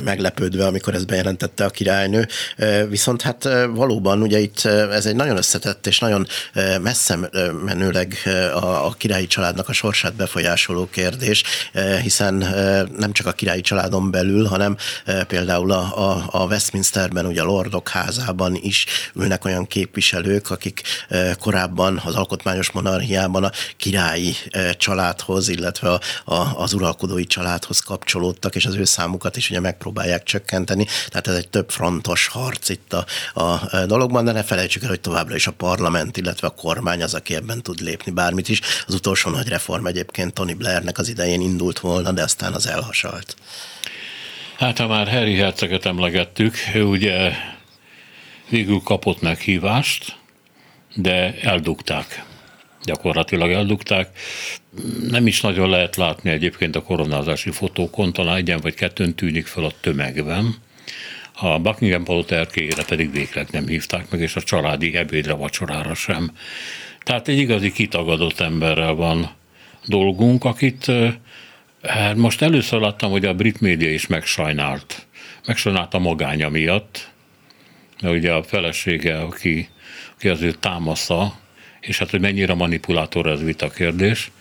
[0.04, 2.28] meglepődve, amikor ezt bejelentette a királynő.
[2.90, 6.28] Viszont hát valóban ugye itt ez egy nagyon összetett és nagyon
[6.82, 7.20] messze
[7.66, 8.18] menőleg
[8.54, 11.44] a királyi családnak a sorsát befolyásoló kérdés,
[12.02, 12.34] hiszen
[12.98, 14.78] nem csak a királyi családon belül, hanem
[15.28, 20.82] például a, a, Westminsterben, ugye a Lordok házában is ülnek olyan képviselők, akik
[21.40, 28.56] korábban az alkotmányos monarchiában a király királyi családhoz, illetve a, a, az uralkodói családhoz kapcsolódtak,
[28.56, 30.86] és az ő számukat is ugye megpróbálják csökkenteni.
[31.08, 35.02] Tehát ez egy több frontos harc itt a, a dologban, de ne felejtsük el, hogy
[35.02, 38.62] továbbra is a parlament, illetve a kormány az, aki ebben tud lépni bármit is.
[38.88, 43.36] Az utolsó nagy reform egyébként Tony Blairnek az idején indult volna, de aztán az elhasalt.
[44.58, 47.34] Hát ha már Harry Herceget emlegettük, ő ugye
[48.50, 50.16] végül kapott meghívást,
[50.96, 52.31] de eldugták.
[52.84, 54.18] Gyakorlatilag eldugták.
[55.10, 59.64] Nem is nagyon lehet látni egyébként a koronázási fotókon, talán egyen vagy kettőn tűnik fel
[59.64, 60.56] a tömegben.
[61.34, 62.46] A Buckingham palota
[62.88, 66.32] pedig végleg nem hívták meg, és a családi ebédre, vacsorára sem.
[67.04, 69.32] Tehát egy igazi kitagadott emberrel van
[69.86, 70.92] dolgunk, akit
[71.82, 75.08] hát most először láttam, hogy a brit média is megsajnált.
[75.46, 77.12] Megsajnált a magánya miatt,
[78.02, 79.70] mert ugye a felesége, aki,
[80.16, 81.40] aki az ő támasza,
[81.82, 84.32] és hát, hogy mennyire manipulátor, ez vita kérdés.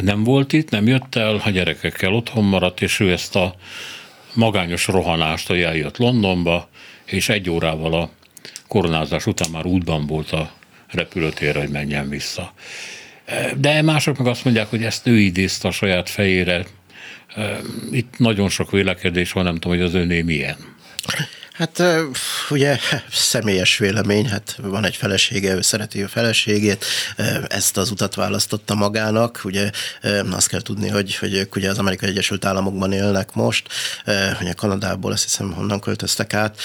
[0.00, 3.54] Nem volt itt, nem jött el, a gyerekekkel otthon maradt, és ő ezt a
[4.34, 6.68] magányos rohanást, hogy eljött Londonba,
[7.04, 8.10] és egy órával a
[8.68, 10.50] koronázás után már útban volt a
[10.88, 12.52] repülőtérre, hogy menjen vissza.
[13.56, 16.66] De mások meg azt mondják, hogy ezt ő idézte a saját fejére.
[17.90, 20.56] Itt nagyon sok vélekedés van, nem tudom, hogy az öné milyen.
[21.58, 21.82] Hát
[22.50, 22.78] ugye
[23.12, 26.84] személyes vélemény, hát van egy felesége, ő szereti a feleségét,
[27.48, 29.70] ezt az utat választotta magának, ugye
[30.30, 33.68] azt kell tudni, hogy, hogy ők ugye az Amerikai Egyesült Államokban élnek most,
[34.40, 36.60] ugye Kanadából azt hiszem honnan költöztek át,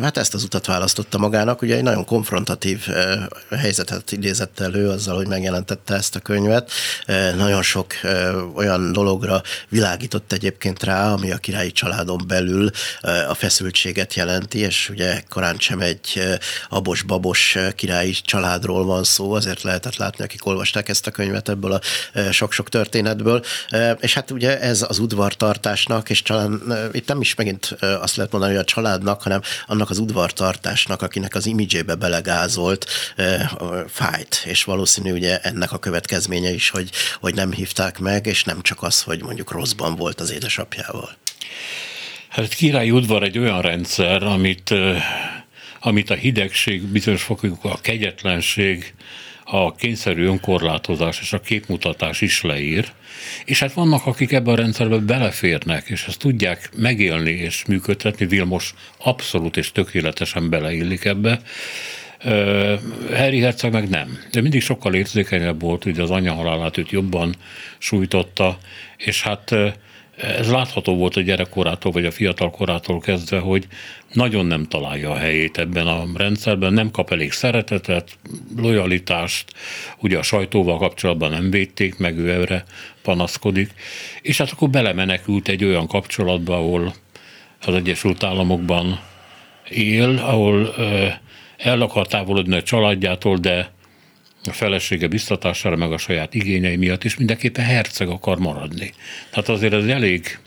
[0.00, 2.86] hát ezt az utat választotta magának, ugye egy nagyon konfrontatív
[3.50, 6.70] helyzetet idézett elő azzal, hogy megjelentette ezt a könyvet,
[7.36, 7.92] nagyon sok
[8.54, 12.70] olyan dologra világított egyébként rá, ami a királyi családon belül
[13.28, 16.22] a feszültséget jelenti, és ugye korán sem egy
[16.68, 21.80] abos-babos királyi családról van szó, azért lehetett látni, akik olvasták ezt a könyvet ebből a
[22.30, 23.44] sok-sok történetből.
[24.00, 28.52] És hát ugye ez az udvartartásnak, és talán itt nem is megint azt lehet mondani,
[28.52, 32.86] hogy a családnak, hanem annak az udvartartásnak, akinek az imidzsébe belegázolt,
[33.88, 34.42] fájt.
[34.44, 38.82] És valószínű ugye ennek a következménye is, hogy, hogy nem hívták meg, és nem csak
[38.82, 41.16] az, hogy mondjuk rosszban volt az édesapjával.
[42.32, 44.74] Hát királyi udvar egy olyan rendszer, amit,
[45.80, 48.94] amit a hidegség, bizonyos fokú a kegyetlenség,
[49.44, 52.92] a kényszerű önkorlátozás és a képmutatás is leír,
[53.44, 58.26] és hát vannak, akik ebben a rendszerben beleférnek, és ezt tudják megélni és működtetni.
[58.26, 61.40] Vilmos abszolút és tökéletesen beleillik ebbe.
[62.24, 62.80] Uh,
[63.14, 64.18] Harry Herceg meg nem.
[64.30, 67.34] De mindig sokkal érzékenyebb volt, hogy az anya halálát őt jobban
[67.78, 68.58] sújtotta,
[68.96, 69.54] és hát
[70.16, 73.66] ez látható volt a gyerekkorától, vagy a fiatal korától kezdve, hogy
[74.12, 78.18] nagyon nem találja a helyét ebben a rendszerben, nem kap elég szeretetet,
[78.56, 79.52] lojalitást,
[79.98, 82.64] ugye a sajtóval kapcsolatban nem védték meg, ő erre
[83.02, 83.70] panaszkodik,
[84.22, 86.94] és hát akkor belemenekült egy olyan kapcsolatba, ahol
[87.66, 89.00] az Egyesült Államokban
[89.68, 90.74] él, ahol
[91.56, 93.70] el akar távolodni a családjától, de
[94.44, 98.92] a felesége biztatására, meg a saját igényei miatt is mindenképpen herceg akar maradni.
[99.30, 100.38] Tehát azért ez elég,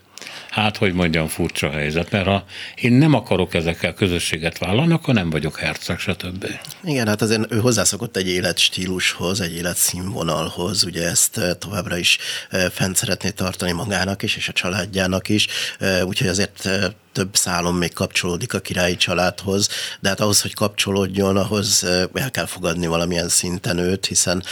[0.50, 5.30] hát hogy mondjam, furcsa helyzet, mert ha én nem akarok ezekkel közösséget vállalni, akkor nem
[5.30, 6.48] vagyok herceg, stb.
[6.84, 12.18] Igen, hát azért ő hozzászokott egy életstílushoz, egy életszínvonalhoz, ugye ezt eh, továbbra is
[12.50, 15.48] eh, fent szeretné tartani magának is, és a családjának is,
[15.80, 16.70] eh, úgyhogy azért
[17.16, 22.46] több szálon még kapcsolódik a királyi családhoz, de hát ahhoz, hogy kapcsolódjon, ahhoz el kell
[22.46, 24.44] fogadni valamilyen szinten őt, hiszen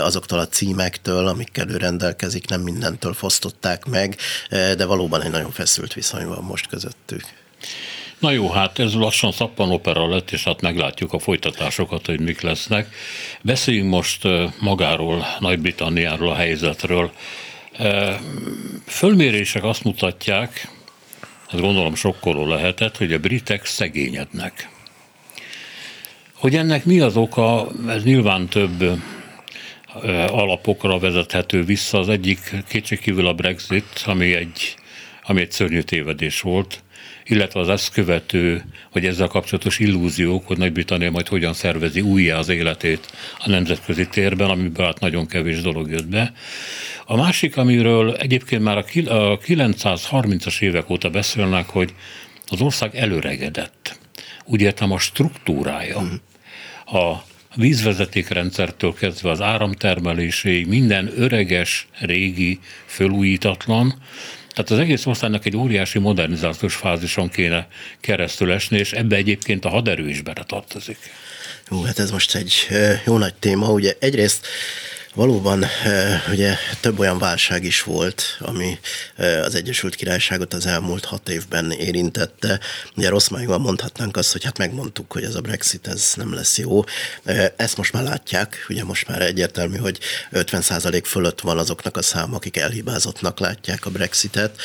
[0.00, 4.16] azoktól a címektől, amikkel ő rendelkezik, nem mindentől fosztották meg,
[4.50, 7.24] de valóban egy nagyon feszült viszony van most közöttük.
[8.18, 12.94] Na jó, hát ez lassan szappanopera lett, és hát meglátjuk a folytatásokat, hogy mik lesznek.
[13.42, 14.22] Beszéljünk most
[14.60, 17.12] magáról, Nagy-Britanniáról, a helyzetről.
[18.86, 20.80] Fölmérések azt mutatják,
[21.52, 24.68] ez gondolom sokkoló lehetett, hogy a britek szegényednek.
[26.34, 29.00] Hogy ennek mi az oka, ez nyilván több
[30.28, 31.98] alapokra vezethető vissza.
[31.98, 34.74] Az egyik kétségkívül a Brexit, ami egy,
[35.22, 36.82] ami egy szörnyű tévedés volt,
[37.24, 42.48] illetve az ezt követő, hogy ezzel kapcsolatos illúziók, hogy Nagy-Britannia majd hogyan szervezi újjá az
[42.48, 46.32] életét a nemzetközi térben, amiből hát nagyon kevés dolog jött be.
[47.06, 51.94] A másik, amiről egyébként már a 930-as évek óta beszélnek, hogy
[52.46, 53.98] az ország előregedett.
[54.44, 56.98] Úgy értem a struktúrája, mhm.
[56.98, 57.24] a
[57.56, 63.94] vízvezetékrendszertől kezdve az áramtermeléséig minden öreges, régi, fölújítatlan,
[64.54, 67.66] tehát az egész országnak egy óriási modernizációs fázison kéne
[68.00, 70.98] keresztül esni, és ebbe egyébként a haderő is beletartozik.
[71.70, 72.68] Jó, hát ez most egy
[73.04, 73.70] jó nagy téma.
[73.70, 74.46] Ugye egyrészt
[75.14, 75.64] Valóban
[76.30, 78.78] ugye több olyan válság is volt, ami
[79.42, 82.60] az Egyesült Királyságot az elmúlt hat évben érintette.
[82.96, 86.58] Ugye rossz májúan mondhatnánk azt, hogy hát megmondtuk, hogy ez a Brexit ez nem lesz
[86.58, 86.84] jó.
[87.56, 89.98] Ezt most már látják, ugye most már egyértelmű, hogy
[90.32, 94.60] 50% fölött van azoknak a szám, akik elhibázottnak látják a Brexitet.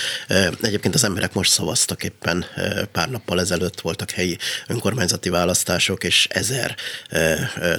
[0.62, 2.46] Egyébként az emberek most szavaztak éppen
[2.92, 6.76] pár nappal ezelőtt voltak helyi önkormányzati választások, és ezer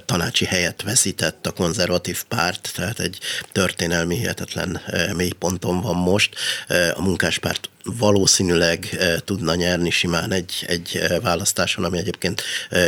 [0.06, 3.18] tanácsi helyet veszített a konzervatív párt, párt, tehát egy
[3.52, 6.34] történelmi hihetetlen eh, mélyponton van most.
[6.68, 7.68] Eh, a munkáspárt
[7.98, 12.42] valószínűleg eh, tudna nyerni simán egy, egy választáson, ami egyébként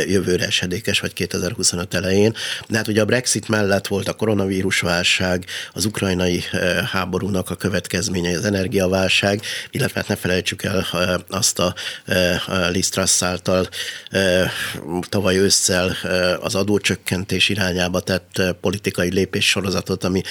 [0.07, 2.35] jövőre esedékes, vagy 2025 elején.
[2.67, 6.43] De hát ugye a Brexit mellett volt a koronavírus válság, az ukrajnai
[6.91, 10.87] háborúnak a következménye, az energiaválság, illetve hát ne felejtsük el
[11.29, 11.75] azt a
[12.69, 13.69] Liz által
[15.09, 15.95] tavaly ősszel
[16.41, 20.21] az adócsökkentés irányába tett politikai lépés sorozatot, ami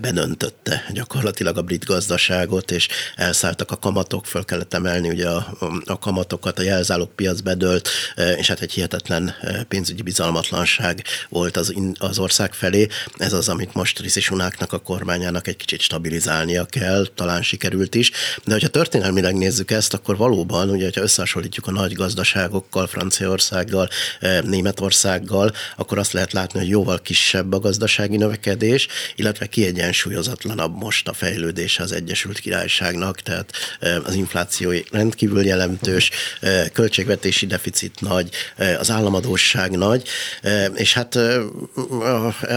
[0.00, 5.46] bedöntötte gyakorlatilag a brit gazdaságot, és elszálltak a kamatok, föl kellett emelni ugye a,
[5.84, 11.56] a kamatokat, a jelzálók piac bedőlt, e, és hát egy hihetetlen e, pénzügyi bizalmatlanság volt
[11.56, 12.86] az, az ország felé.
[13.16, 18.10] Ez az, amit most Rishi Sunáknak, a kormányának egy kicsit stabilizálnia kell, talán sikerült is.
[18.44, 23.88] De hogyha történelmileg nézzük ezt, akkor valóban, ugye, hogyha összehasonlítjuk a nagy gazdaságokkal, Franciaországgal,
[24.42, 28.79] Németországgal, akkor azt lehet látni, hogy jóval kisebb a gazdasági növekedés,
[29.16, 33.52] illetve kiegyensúlyozatlanabb most a fejlődése az Egyesült Királyságnak, tehát
[34.04, 36.10] az infláció rendkívül jelentős,
[36.72, 38.30] költségvetési deficit nagy,
[38.78, 40.08] az államadóság nagy,
[40.74, 41.16] és hát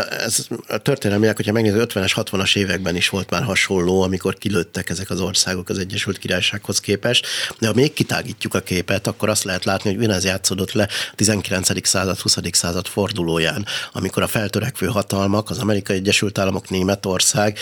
[0.09, 5.09] ez a történelmileg, hogyha megnézzük, 50-es, 60-as években is volt már hasonló, amikor kilőttek ezek
[5.09, 7.25] az országok az Egyesült Királysághoz képest,
[7.59, 11.15] de ha még kitágítjuk a képet, akkor azt lehet látni, hogy ugyanez játszódott le a
[11.15, 11.87] 19.
[11.87, 12.37] század, 20.
[12.51, 17.57] század fordulóján, amikor a feltörekvő hatalmak, az Amerikai Egyesült Államok, Németország,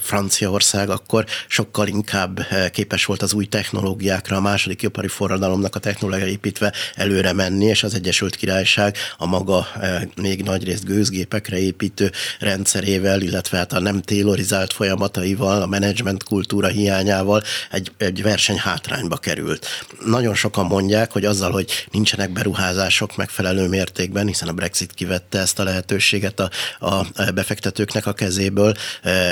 [0.00, 6.26] Franciaország akkor sokkal inkább képes volt az új technológiákra, a második ipari forradalomnak a technológia
[6.26, 13.20] építve előre menni, és az Egyesült Királyság a maga eh, még nagyrészt gőzgépekre építő rendszerével,
[13.20, 19.66] illetve hát a nem télorizált folyamataival, a menedzsment kultúra hiányával egy, egy verseny hátrányba került.
[20.04, 25.58] Nagyon sokan mondják, hogy azzal, hogy nincsenek beruházások megfelelő mértékben, hiszen a Brexit kivette ezt
[25.58, 27.06] a lehetőséget a, a
[27.86, 28.74] befektetőknek a kezéből,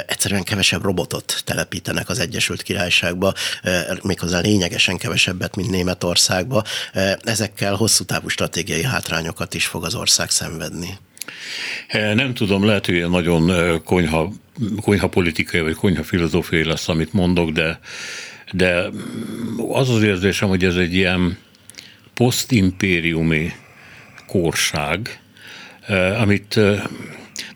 [0.06, 3.32] egyszerűen kevesebb robotot telepítenek az Egyesült Királyságba,
[4.02, 6.62] méghozzá lényegesen kevesebbet, mint Németországba.
[7.22, 10.98] Ezekkel hosszú távú stratégiai hátrányokat is fog az ország szenvedni.
[12.14, 14.32] Nem tudom, lehet, hogy nagyon konyha,
[14.82, 17.78] konyha politikai vagy konyha filozófiai lesz, amit mondok, de,
[18.52, 18.90] de
[19.68, 21.38] az az érzésem, hogy ez egy ilyen
[22.14, 23.52] posztimpériumi
[24.26, 25.20] korság,
[26.20, 26.60] amit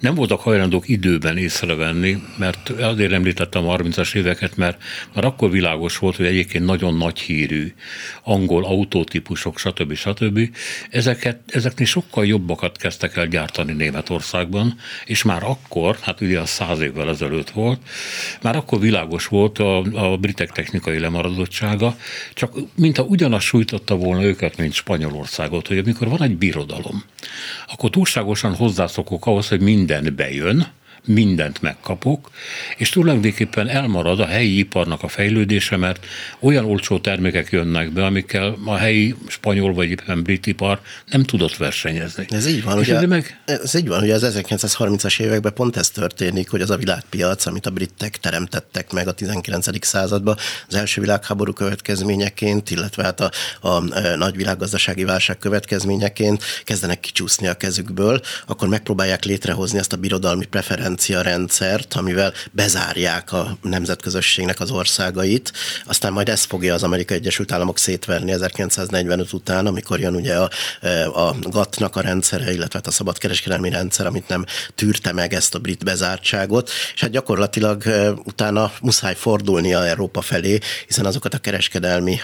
[0.01, 4.83] nem voltak hajlandók időben észrevenni, mert azért említettem a 30-as éveket, mert
[5.15, 7.73] már akkor világos volt, hogy egyébként nagyon nagy hírű
[8.23, 9.95] angol autótípusok, stb.
[9.95, 10.51] stb.
[10.91, 16.81] Ezeket, ezeknél sokkal jobbakat kezdtek el gyártani Németországban, és már akkor, hát ugye az száz
[16.81, 17.81] évvel ezelőtt volt,
[18.43, 21.97] már akkor világos volt a, a britek technikai lemaradottsága,
[22.35, 27.05] csak mintha ugyanaz sújtotta volna őket, mint Spanyolországot, hogy amikor van egy birodalom,
[27.67, 30.65] akkor túlságosan hozzászokok ahhoz, hogy denne babyen
[31.05, 32.31] mindent megkapok,
[32.77, 36.07] és tulajdonképpen elmarad a helyi iparnak a fejlődése, mert
[36.41, 40.81] olyan olcsó termékek jönnek be, amikkel a helyi spanyol vagy éppen brit ipar
[41.11, 42.27] nem tudott versenyezni.
[42.31, 43.41] Ez így van, ugye, meg...
[43.45, 47.67] ez így van, hogy az 1930-as években pont ez történik, hogy az a világpiac, amit
[47.67, 49.87] a britek teremtettek meg a 19.
[49.87, 50.37] században,
[50.69, 53.31] az első világháború következményeként, illetve hát a,
[53.61, 53.81] a, a
[54.17, 60.88] nagy világgazdasági válság következményeként kezdenek kicsúszni a kezükből, akkor megpróbálják létrehozni ezt a birodalmi preferenciát,
[60.97, 65.53] rendszert, amivel bezárják a nemzetközösségnek az országait.
[65.85, 70.51] Aztán majd ezt fogja az Amerikai Egyesült Államok szétverni 1945 után, amikor jön ugye a,
[71.15, 75.59] a GATT-nak a rendszere, illetve hát a szabadkereskedelmi rendszer, amit nem tűrte meg ezt a
[75.59, 77.83] brit bezártságot, és hát gyakorlatilag
[78.25, 82.21] utána muszáj fordulnia Európa felé, hiszen azokat a kereskedelmi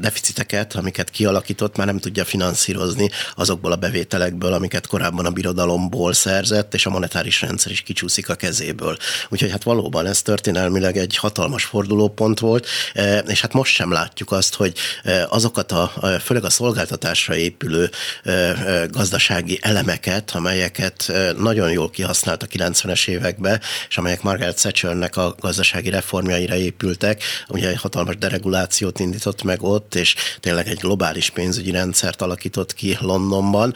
[0.00, 6.74] deficiteket, amiket kialakított, már nem tudja finanszírozni azokból a bevételekből, amiket korábban a birodalomból szerzett,
[6.74, 8.96] és a monetáris monetáris rendszer is kicsúszik a kezéből.
[9.28, 14.32] Úgyhogy hát valóban ez történelmileg egy hatalmas fordulópont volt, e, és hát most sem látjuk
[14.32, 15.92] azt, hogy e, azokat a,
[16.24, 17.90] főleg a szolgáltatásra épülő
[18.24, 25.34] e, gazdasági elemeket, amelyeket nagyon jól kihasznált a 90-es években, és amelyek Margaret Thatchernek a
[25.40, 31.70] gazdasági reformjaira épültek, ugye egy hatalmas deregulációt indított meg ott, és tényleg egy globális pénzügyi
[31.70, 33.74] rendszert alakított ki Londonban.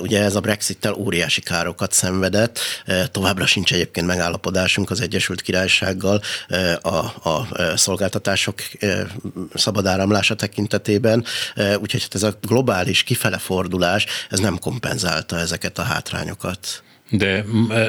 [0.00, 2.58] Ugye ez a Brexit-tel óriási károkat szenvedett,
[3.10, 6.20] továbbra sincs egyébként megállapodásunk az Egyesült Királysággal
[6.82, 8.54] a, a szolgáltatások
[9.54, 11.24] szabad áramlása tekintetében,
[11.56, 16.82] úgyhogy hát ez a globális kifelefordulás, ez nem kompenzálta ezeket a hátrányokat.
[17.10, 17.44] De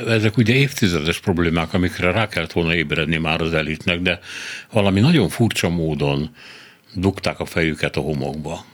[0.08, 4.20] ezek ugye évtizedes problémák, amikre rá kellett volna ébredni már az elitnek, de
[4.72, 6.36] valami nagyon furcsa módon
[6.94, 8.66] dugták a fejüket a homokba.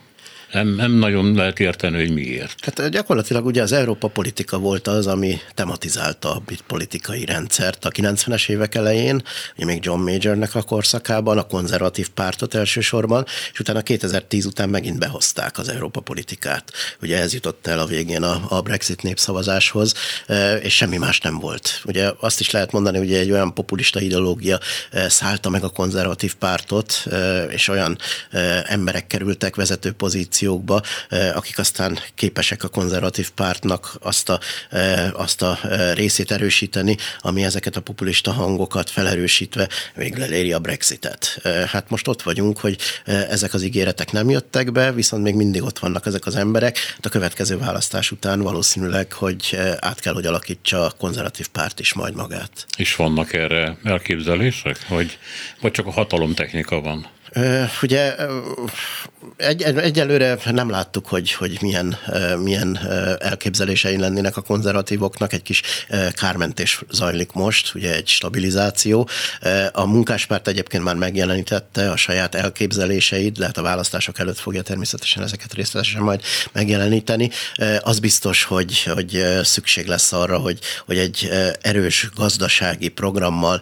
[0.52, 2.64] Nem, nem nagyon lehet érteni, hogy miért.
[2.64, 8.48] Hát gyakorlatilag ugye az Európa politika volt az, ami tematizálta a politikai rendszert a 90-es
[8.48, 9.22] évek elején,
[9.56, 14.98] ugye még John Majornek a korszakában, a konzervatív pártot elsősorban, és utána 2010 után megint
[14.98, 16.72] behozták az Európa politikát.
[17.02, 19.94] Ugye ez jutott el a végén a, a Brexit népszavazáshoz,
[20.26, 21.82] e, és semmi más nem volt.
[21.84, 24.58] Ugye azt is lehet mondani, hogy egy olyan populista ideológia
[24.90, 27.04] e, szállta meg a konzervatív pártot,
[27.48, 27.98] és olyan
[28.66, 30.82] emberek kerültek vezető pozíciót, pozíciókba,
[31.34, 34.40] akik aztán képesek a konzervatív pártnak azt a,
[35.12, 35.58] azt a
[35.94, 41.40] részét erősíteni, ami ezeket a populista hangokat felerősítve végül eléri a Brexitet.
[41.66, 45.78] Hát most ott vagyunk, hogy ezek az ígéretek nem jöttek be, viszont még mindig ott
[45.78, 46.78] vannak ezek az emberek.
[46.78, 51.92] Hát a következő választás után valószínűleg, hogy át kell, hogy alakítsa a konzervatív párt is
[51.92, 52.66] majd magát.
[52.76, 55.18] És vannak erre elképzelések, hogy
[55.60, 57.06] vagy csak a hatalomtechnika van?
[57.82, 58.14] Ugye
[59.36, 61.96] egy, egyelőre nem láttuk, hogy, hogy milyen,
[62.42, 62.78] milyen
[63.18, 65.32] elképzelései lennének a konzervatívoknak.
[65.32, 65.62] Egy kis
[66.12, 69.08] kármentés zajlik most, ugye egy stabilizáció.
[69.72, 75.54] A munkáspárt egyébként már megjelenítette a saját elképzeléseit, lehet a választások előtt fogja természetesen ezeket
[75.54, 76.20] részletesen majd
[76.52, 77.30] megjeleníteni.
[77.80, 81.30] Az biztos, hogy, hogy szükség lesz arra, hogy, hogy egy
[81.60, 83.60] erős gazdasági programmal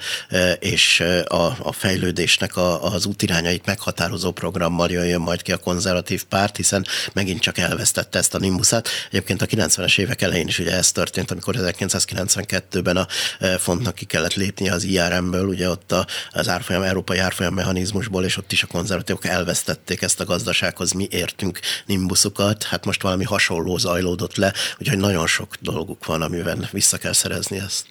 [0.59, 6.25] és a, a fejlődésnek a, az útirányait valamelyik meghatározó programmal jöjjön majd ki a konzervatív
[6.25, 8.89] párt, hiszen megint csak elvesztette ezt a nimbuszát.
[9.11, 13.07] Egyébként a 90-es évek elején is ugye ez történt, amikor 1992-ben a
[13.39, 15.95] e, fontnak ki kellett lépni az IRM-ből, ugye ott
[16.31, 21.07] az árfolyam, európai árfolyam mechanizmusból, és ott is a konzervatívok elvesztették ezt a gazdasághoz mi
[21.11, 22.63] értünk nimbuszukat.
[22.63, 27.59] Hát most valami hasonló zajlódott le, úgyhogy nagyon sok dolguk van, amivel vissza kell szerezni
[27.59, 27.87] ezt.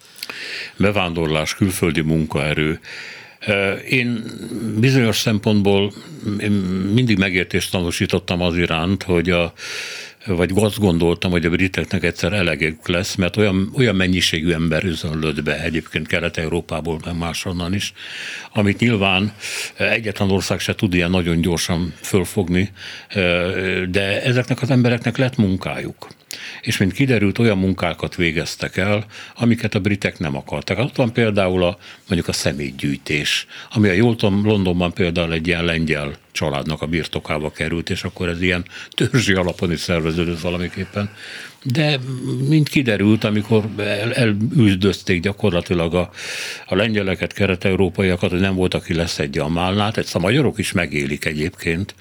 [0.77, 2.79] Bevándorlás, külföldi munkaerő,
[3.89, 4.23] én
[4.79, 5.93] bizonyos szempontból
[6.93, 9.53] mindig megértést tanúsítottam az iránt, hogy a,
[10.25, 15.43] vagy azt gondoltam, hogy a briteknek egyszer elegük lesz, mert olyan, olyan mennyiségű ember üzönlött
[15.43, 17.93] be egyébként Kelet-Európából, meg máshonnan is,
[18.53, 19.33] amit nyilván
[19.77, 22.71] egyetlen ország se tud ilyen nagyon gyorsan fölfogni,
[23.89, 26.07] de ezeknek az embereknek lett munkájuk
[26.61, 29.05] és mint kiderült, olyan munkákat végeztek el,
[29.35, 30.79] amiket a britek nem akartak.
[30.79, 31.77] Ott van például a,
[32.07, 37.51] mondjuk a személygyűjtés, ami a jól tudom, Londonban például egy ilyen lengyel családnak a birtokába
[37.51, 41.09] került, és akkor ez ilyen törzsi alapon is szerveződött valamiképpen.
[41.63, 41.99] De
[42.47, 46.09] mint kiderült, amikor el, elüldözték gyakorlatilag a,
[46.65, 51.25] a lengyeleket, kelet-európaiakat, hogy nem volt, aki leszedje a málnát, ezt a magyarok is megélik
[51.25, 51.95] egyébként,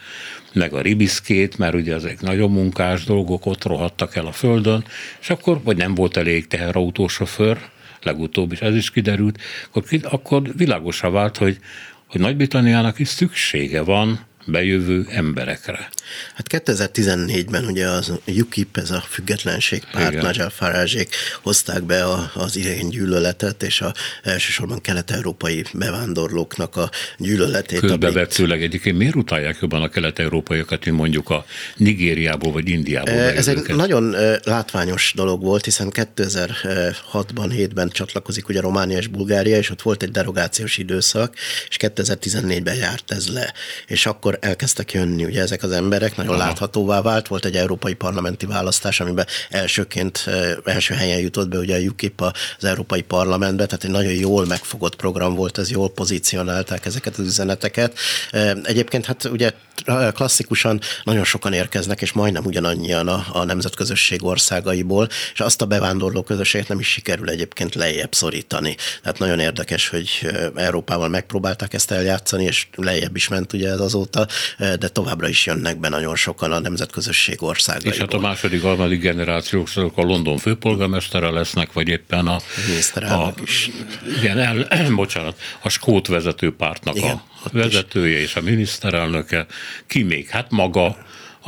[0.52, 4.84] meg a ribiszkét, mert ugye ezek nagyon munkás dolgok ott rohadtak el a földön,
[5.20, 7.58] és akkor, vagy nem volt elég teherautósofőr,
[8.02, 9.38] legutóbb is ez is kiderült,
[9.70, 11.58] akkor, akkor világosá vált, hogy,
[12.06, 15.88] hogy Nagy-Britanniának is szüksége van bejövő emberekre.
[16.34, 20.26] Hát 2014-ben ugye az UKIP, ez a függetlenségpárt, Igen.
[20.26, 21.06] Nigel farage
[21.42, 27.80] hozták be a, az idegen gyűlöletet, és a, elsősorban kelet-európai bevándorlóknak a gyűlöletét.
[27.80, 28.68] Közbevetőleg amit...
[28.68, 31.44] egyébként miért utálják jobban a kelet-európaiakat, mint mondjuk a
[31.76, 38.98] Nigériából vagy Indiából Ez egy nagyon látványos dolog volt, hiszen 2006-ban, 7-ben csatlakozik ugye Románia
[38.98, 41.34] és Bulgária, és ott volt egy derogációs időszak,
[41.68, 43.52] és 2014-ben járt ez le.
[43.86, 46.46] És akkor elkezdtek jönni ugye ezek az emberek, nagyon Aha.
[46.46, 47.28] láthatóvá vált.
[47.28, 50.26] Volt egy európai parlamenti választás, amiben elsőként,
[50.64, 54.96] első helyen jutott be ugye a UKIP az Európai Parlamentbe, tehát egy nagyon jól megfogott
[54.96, 57.98] program volt, ez jól pozícionálták ezeket az üzeneteket.
[58.62, 59.52] Egyébként hát ugye
[60.14, 66.22] klasszikusan nagyon sokan érkeznek, és majdnem ugyanannyian a, a nemzetközösség országaiból, és azt a bevándorló
[66.22, 68.76] közösséget nem is sikerül egyébként lejjebb szorítani.
[69.02, 70.08] Tehát nagyon érdekes, hogy
[70.54, 74.26] Európával megpróbálták ezt eljátszani, és lejjebb is ment ugye ez azóta,
[74.58, 77.92] de továbbra is jönnek be nagyon sokan a nemzetközösség országaiból.
[77.92, 82.38] És hát a második, harmadik generációk a London főpolgármestere lesznek, vagy éppen a...
[83.00, 83.70] A is.
[84.18, 87.22] Igen, el, bocsánat, a Skót vezető pártnak igen, a
[87.52, 89.46] vezetője és a miniszterelnöke.
[89.86, 90.28] Ki még?
[90.28, 90.96] Hát maga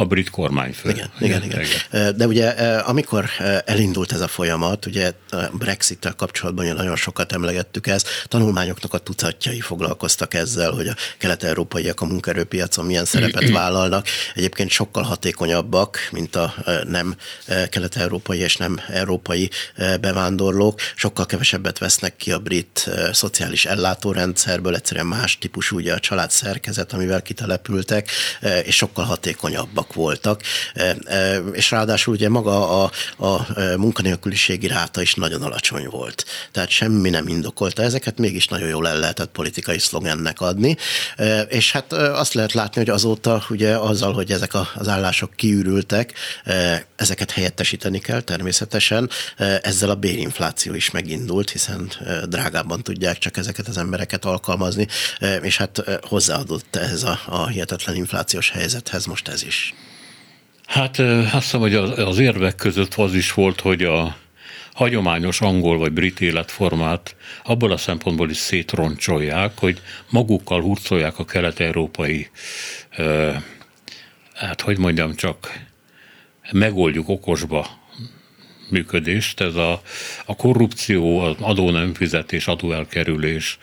[0.01, 0.89] a brit kormányfő.
[0.89, 1.61] Igen, igen, igen.
[1.61, 2.17] igen.
[2.17, 2.49] De ugye
[2.81, 3.29] amikor
[3.65, 5.13] elindult ez a folyamat, ugye
[5.53, 12.01] Brexit-tel kapcsolatban ugye nagyon sokat emlegettük ezt, tanulmányoknak a tucatjai foglalkoztak ezzel, hogy a kelet-európaiak
[12.01, 14.07] a munkaerőpiacon milyen szerepet vállalnak.
[14.35, 16.55] Egyébként sokkal hatékonyabbak, mint a
[16.89, 17.17] nem
[17.69, 19.51] kelet-európai és nem európai
[20.01, 26.31] bevándorlók, sokkal kevesebbet vesznek ki a brit szociális ellátórendszerből, egyszerűen más típusú ugye a család
[26.31, 28.11] szerkezet, amivel kitelepültek,
[28.65, 30.43] és sokkal hatékonyabbak voltak.
[31.53, 36.25] És ráadásul ugye maga a, a munkanélküliségi ráta is nagyon alacsony volt.
[36.53, 40.77] Tehát semmi nem indokolta ezeket, mégis nagyon jól el lehetett politikai szlogennek adni.
[41.49, 46.13] És hát azt lehet látni, hogy azóta ugye azzal, hogy ezek az állások kiürültek,
[46.97, 49.11] ezeket helyettesíteni kell természetesen.
[49.63, 51.93] Ezzel a bérinfláció is megindult, hiszen
[52.29, 54.87] drágábban tudják csak ezeket az embereket alkalmazni,
[55.43, 59.75] és hát hozzáadott ehhez a, a hihetetlen inflációs helyzethez most ez is.
[60.71, 64.17] Hát azt hiszem, hogy az, az érvek között az is volt, hogy a
[64.73, 72.31] hagyományos angol vagy brit életformát abból a szempontból is szétroncsolják, hogy magukkal hurcolják a kelet-európai,
[74.35, 75.59] hát hogy mondjam csak,
[76.53, 77.67] megoldjuk okosba
[78.69, 79.83] működést, ez a,
[80.25, 83.59] a korrupció, az adó nem fizetés, adóelkerülés,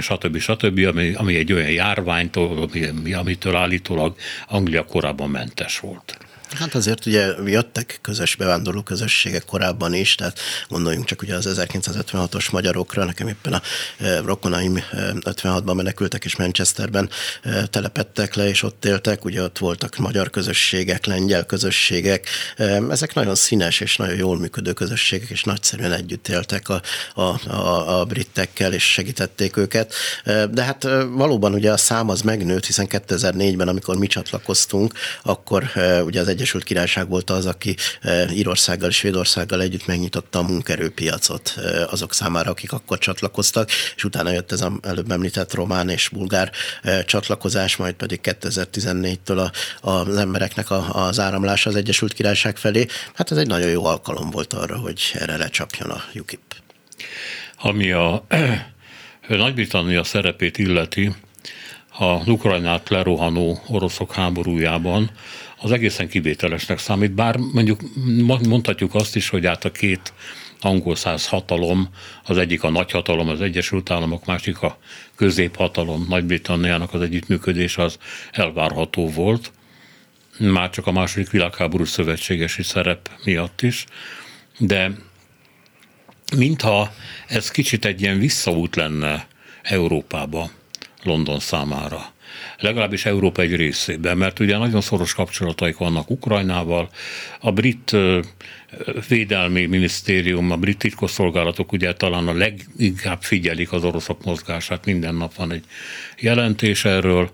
[0.00, 0.38] stb.
[0.38, 4.16] stb., ami, ami egy olyan járványtól, ami, amitől állítólag
[4.48, 6.25] Anglia korábban mentes volt.
[6.50, 10.38] Hát azért ugye jöttek közös bevándorló közösségek korábban is, tehát
[10.68, 13.62] gondoljunk csak ugye az 1956-os magyarokra, nekem éppen a
[13.98, 17.10] e, rokonaim 56-ban e, menekültek és Manchesterben
[17.42, 22.28] e, telepettek le, és ott éltek, ugye ott voltak magyar közösségek, lengyel közösségek,
[22.90, 26.82] ezek nagyon színes és nagyon jól működő közösségek, és nagyszerűen együtt éltek a,
[27.14, 29.94] a, a, a britekkel, és segítették őket.
[30.50, 35.70] De hát valóban ugye a szám az megnőtt, hiszen 2004-ben, amikor mi csatlakoztunk, akkor
[36.04, 41.54] ugye az Egyesült Királyság volt az, aki e, Írországgal és Svédországgal együtt megnyitotta a munkerőpiacot
[41.56, 46.08] e, azok számára, akik akkor csatlakoztak, és utána jött ez az előbb említett román és
[46.08, 52.56] bulgár e, csatlakozás, majd pedig 2014-től a, az embereknek a, az áramlása az Egyesült Királyság
[52.56, 52.86] felé.
[53.14, 56.54] Hát ez egy nagyon jó alkalom volt arra, hogy erre lecsapjon a UKIP.
[57.58, 58.26] Ami a
[59.28, 61.14] Nagy-Britannia szerepét illeti,
[61.98, 65.10] a Ukrajnát lerohanó oroszok háborújában,
[65.60, 67.80] az egészen kivételesnek számít, bár mondjuk
[68.48, 70.12] mondhatjuk azt is, hogy át a két
[70.60, 71.88] angol száz hatalom,
[72.24, 74.78] az egyik a nagyhatalom, az Egyesült Államok, másik a
[75.14, 77.98] középhatalom, Nagy-Britanniának az együttműködés az
[78.32, 79.52] elvárható volt,
[80.38, 83.84] már csak a második világháború szövetségesi szerep miatt is,
[84.58, 84.90] de
[86.36, 86.92] mintha
[87.26, 89.26] ez kicsit egy ilyen visszaút lenne
[89.62, 90.50] Európába,
[91.02, 92.14] London számára.
[92.58, 96.88] Legalábbis Európa egy részében, mert ugye nagyon szoros kapcsolataik vannak Ukrajnával,
[97.40, 97.96] a brit
[99.08, 105.34] védelmi minisztérium, a brit titkosszolgálatok ugye talán a leginkább figyelik az oroszok mozgását, minden nap
[105.34, 105.64] van egy
[106.18, 107.30] jelentés erről,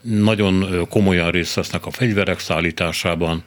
[0.00, 3.44] nagyon komolyan részt vesznek a fegyverek szállításában,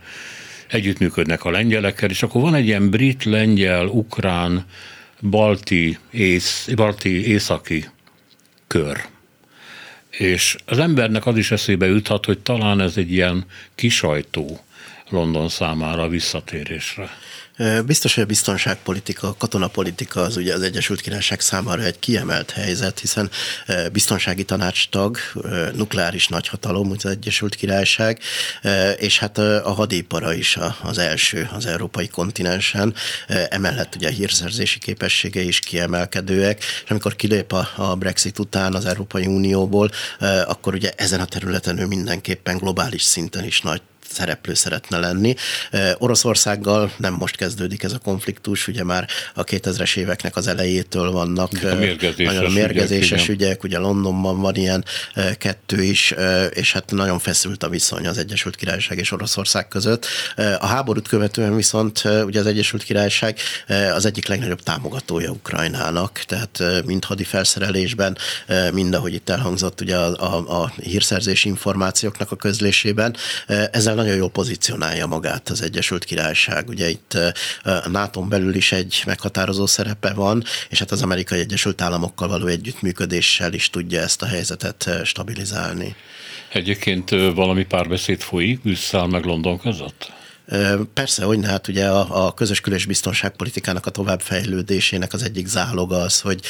[0.68, 4.66] együttműködnek a lengyelekkel, és akkor van egy ilyen brit, lengyel, ukrán,
[5.22, 7.86] balti, ész, balti északi
[8.68, 9.08] kör
[10.20, 13.46] és az embernek az is eszébe juthat, hogy talán ez egy ilyen
[13.76, 14.60] kisajtó
[15.10, 17.10] London számára a visszatérésre.
[17.86, 23.00] Biztos, hogy a biztonságpolitika, a katonapolitika az ugye az Egyesült Királyság számára egy kiemelt helyzet,
[23.00, 23.30] hiszen
[23.92, 25.18] biztonsági tanácstag,
[25.76, 28.20] nukleáris nagyhatalom, az Egyesült Királyság,
[28.98, 32.94] és hát a hadipara is az első az európai kontinensen,
[33.50, 39.26] emellett ugye a hírszerzési képessége is kiemelkedőek, és amikor kilép a Brexit után az Európai
[39.26, 39.92] Unióból,
[40.46, 43.82] akkor ugye ezen a területen ő mindenképpen globális szinten is nagy
[44.12, 45.36] szereplő szeretne lenni.
[45.98, 51.52] Oroszországgal nem most kezdődik ez a konfliktus, ugye már a 2000-es éveknek az elejétől vannak
[51.64, 54.86] a mérgezéses, nagyon mérgezéses ügyek, ügyek, ugye Londonban van ilyen
[55.38, 56.14] kettő is,
[56.50, 60.06] és hát nagyon feszült a viszony az Egyesült Királyság és Oroszország között.
[60.60, 63.38] A háborút követően viszont ugye az Egyesült Királyság
[63.94, 68.18] az egyik legnagyobb támogatója Ukrajnának, tehát mind hadi felszerelésben,
[68.74, 73.16] mind ahogy itt elhangzott ugye a, a, a hírszerzési információknak a közlésében.
[73.48, 76.68] Ezzel nagyon jól pozícionálja magát az Egyesült Királyság.
[76.68, 77.18] Ugye itt
[77.64, 82.46] a nato belül is egy meghatározó szerepe van, és hát az Amerikai Egyesült Államokkal való
[82.46, 85.96] együttműködéssel is tudja ezt a helyzetet stabilizálni.
[86.52, 90.12] Egyébként valami párbeszéd folyik Brüsszel meg London között?
[90.94, 96.20] Persze, hogy hát ugye a, a közös külös biztonságpolitikának a továbbfejlődésének az egyik záloga az,
[96.20, 96.42] hogy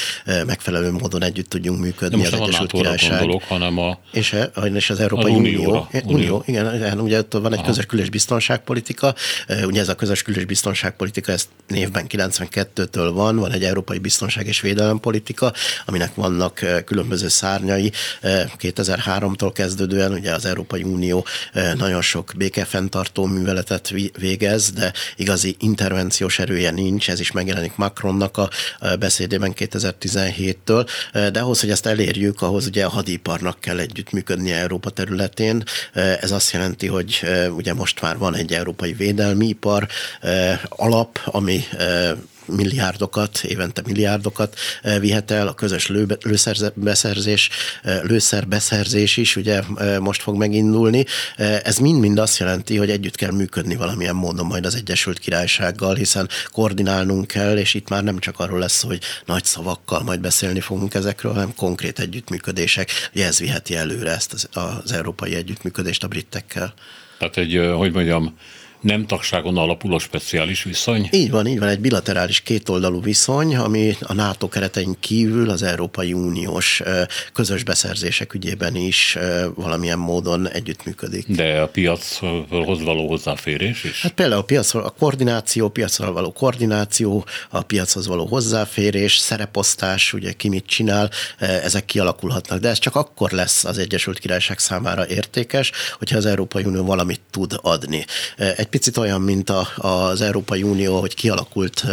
[0.45, 3.19] megfelelő módon együtt tudjunk működni most az Egyesült Királyság.
[3.19, 4.35] Gondolok, hanem a, és,
[4.73, 5.59] és az Európai az Unió.
[5.59, 5.87] Unió.
[6.05, 6.43] Unió.
[6.45, 7.67] Igen, ugye ott van egy Aha.
[7.67, 9.15] közös külös biztonságpolitika,
[9.63, 14.61] ugye ez a közös külös biztonságpolitika, ez névben 92-től van, van egy európai biztonság és
[14.61, 15.53] védelempolitika,
[15.85, 17.91] aminek vannak különböző szárnyai.
[18.59, 21.25] 2003-tól kezdődően ugye az Európai Unió
[21.77, 23.88] nagyon sok békefenntartó műveletet
[24.19, 28.49] végez, de igazi intervenciós erője nincs, ez is megjelenik Macronnak a
[28.99, 30.89] beszédében 2017-től,
[31.31, 35.63] de ahhoz, hogy ezt elérjük, ahhoz ugye a hadiparnak kell együttműködnie Európa területén.
[35.93, 37.21] Ez azt jelenti, hogy
[37.55, 39.87] ugye most már van egy európai védelmi ipar
[40.69, 41.63] alap, ami
[42.45, 45.91] milliárdokat, évente milliárdokat eh, vihet el, a közös
[46.23, 47.49] lőszerbeszerzés,
[47.83, 51.05] eh, lőszerbeszerzés is ugye eh, most fog megindulni.
[51.63, 56.29] Ez mind-mind azt jelenti, hogy együtt kell működni valamilyen módon majd az Egyesült Királysággal, hiszen
[56.51, 60.93] koordinálnunk kell, és itt már nem csak arról lesz, hogy nagy szavakkal majd beszélni fogunk
[60.93, 62.91] ezekről, hanem konkrét együttműködések.
[63.13, 66.73] Ugye ez viheti előre ezt az, az európai együttműködést a britekkel.
[67.17, 68.37] Tehát egy, hogy mondjam,
[68.81, 71.09] nem tagságon alapuló speciális viszony?
[71.11, 76.13] Így van, így van, egy bilaterális kétoldalú viszony, ami a NATO keretein kívül az Európai
[76.13, 76.81] Uniós
[77.33, 79.17] közös beszerzések ügyében is
[79.55, 81.27] valamilyen módon együttműködik.
[81.27, 84.01] De a piachoz való hozzáférés is?
[84.01, 90.31] Hát például a piac, a koordináció, piacra való koordináció, a piachoz való hozzáférés, szereposztás, ugye
[90.31, 92.59] ki mit csinál, ezek kialakulhatnak.
[92.59, 97.21] De ez csak akkor lesz az Egyesült Királyság számára értékes, hogyha az Európai Unió valamit
[97.31, 98.05] tud adni.
[98.37, 101.85] Egy picit olyan, mint a, az Európai Unió, hogy kialakult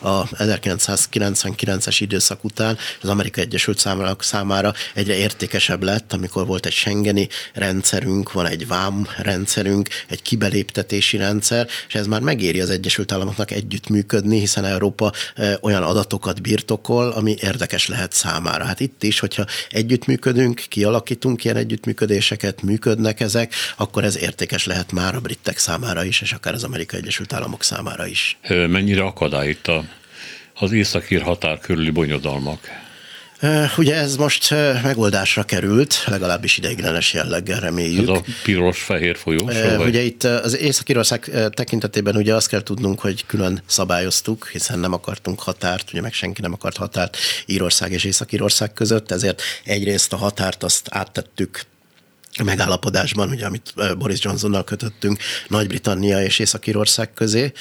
[0.00, 6.72] a 1999-es időszak után, az Amerikai Egyesült számára, számára egyre értékesebb lett, amikor volt egy
[6.72, 13.12] Schengeni rendszerünk, van egy vám rendszerünk, egy kibeléptetési rendszer, és ez már megéri az Egyesült
[13.12, 15.12] Államoknak együttműködni, hiszen Európa
[15.60, 18.64] olyan adatokat birtokol, ami érdekes lehet számára.
[18.64, 25.14] Hát itt is, hogyha együttműködünk, kialakítunk ilyen együttműködéseket, működnek ezek, akkor ez értékes lehet már
[25.14, 28.38] a britek számára is, és akár az Amerikai Egyesült Államok számára is.
[28.48, 29.02] Mennyire
[29.68, 29.84] a,
[30.54, 32.82] az északír határ körüli bonyodalmak?
[33.76, 34.50] Ugye ez most
[34.82, 38.02] megoldásra került, legalábbis ideiglenes jelleggel reméljük.
[38.02, 39.50] Ez a piros-fehér folyó?
[39.78, 45.40] Ugye itt az Észak-Írország tekintetében ugye azt kell tudnunk, hogy külön szabályoztuk, hiszen nem akartunk
[45.40, 47.16] határt, ugye meg senki nem akart határt
[47.46, 51.60] Írország és Észak-Írország között, ezért egyrészt a határt azt áttettük
[52.42, 55.18] megállapodásban, ugye, amit Boris Johnsonnal kötöttünk
[55.48, 57.52] Nagy-Britannia és Észak-Írország közé.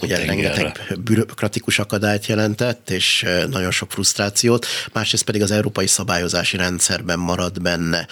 [0.00, 4.66] Ugye rengeteg bürokratikus akadályt jelentett, és nagyon sok frusztrációt.
[4.92, 8.06] Másrészt pedig az európai szabályozási rendszerben marad benne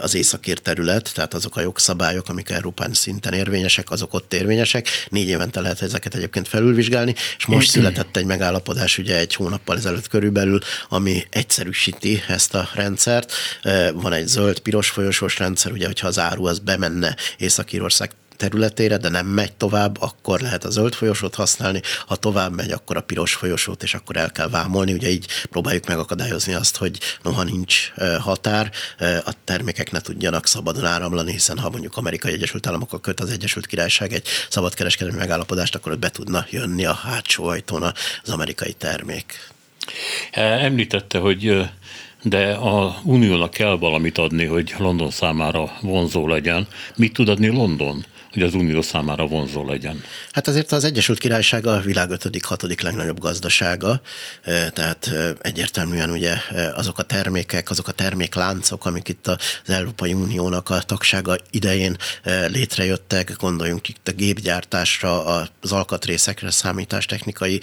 [0.00, 4.88] az északír terület, tehát azok a jogszabályok, amik Európán szinten érvényesek, azok ott érvényesek.
[5.08, 10.08] Négy évente lehet ezeket egyébként felülvizsgálni, és most született egy megállapodás ugye egy hónappal ezelőtt
[10.08, 13.32] körülbelül, ami egyszerűsíti ezt a rendszert.
[13.92, 19.08] Van egy zöld-piros folyosó folyosós rendszer, ugye, hogyha az áru az bemenne Észak-Írország területére, de
[19.08, 23.34] nem megy tovább, akkor lehet a zöld folyosót használni, ha tovább megy, akkor a piros
[23.34, 24.92] folyosót, és akkor el kell vámolni.
[24.92, 28.70] Ugye így próbáljuk megakadályozni azt, hogy noha nincs határ,
[29.24, 33.66] a termékek ne tudjanak szabadon áramlani, hiszen ha mondjuk Amerikai Egyesült Államokkal köt az Egyesült
[33.66, 37.82] Királyság egy szabadkereskedelmi megállapodást, akkor ott be tudna jönni a hátsó ajtón
[38.22, 39.48] az amerikai termék.
[40.32, 41.70] Említette, hogy
[42.22, 46.66] de a Uniónak kell valamit adni, hogy London számára vonzó legyen.
[46.96, 48.04] Mit tud adni London?
[48.32, 50.02] Hogy az Unió számára vonzó legyen?
[50.30, 54.00] Hát azért az Egyesült Királyság a világ ötödik, hatodik legnagyobb gazdasága,
[54.72, 55.10] tehát
[55.40, 56.34] egyértelműen ugye
[56.74, 61.96] azok a termékek, azok a termékláncok, amik itt az Európai Uniónak a tagsága idején
[62.46, 65.24] létrejöttek, gondoljunk itt a gépgyártásra,
[65.60, 67.60] az alkatrészekre, számítástechnikai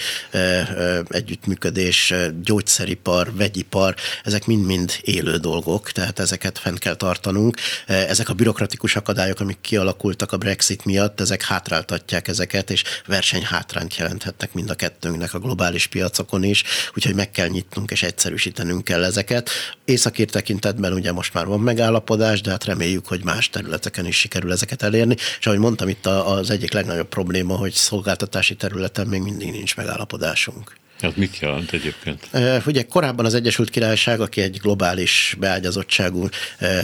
[1.09, 2.13] együttműködés,
[2.43, 7.57] gyógyszeripar, vegyipar, ezek mind-mind élő dolgok, tehát ezeket fent kell tartanunk.
[7.85, 13.95] Ezek a bürokratikus akadályok, amik kialakultak a Brexit Brexit miatt ezek hátráltatják ezeket, és versenyhátrányt
[13.97, 16.63] jelenthetnek mind a kettőnknek a globális piacokon is,
[16.95, 19.49] úgyhogy meg kell nyitnunk és egyszerűsítenünk kell ezeket.
[19.85, 24.51] Északír tekintetben ugye most már van megállapodás, de hát reméljük, hogy más területeken is sikerül
[24.51, 29.51] ezeket elérni, és ahogy mondtam, itt az egyik legnagyobb probléma, hogy szolgáltatási területen még mindig
[29.51, 30.75] nincs megállapodásunk.
[30.99, 32.29] Ez mit jelent egyébként?
[32.65, 36.27] Ugye korábban az Egyesült Királyság, aki egy globális beágyazottságú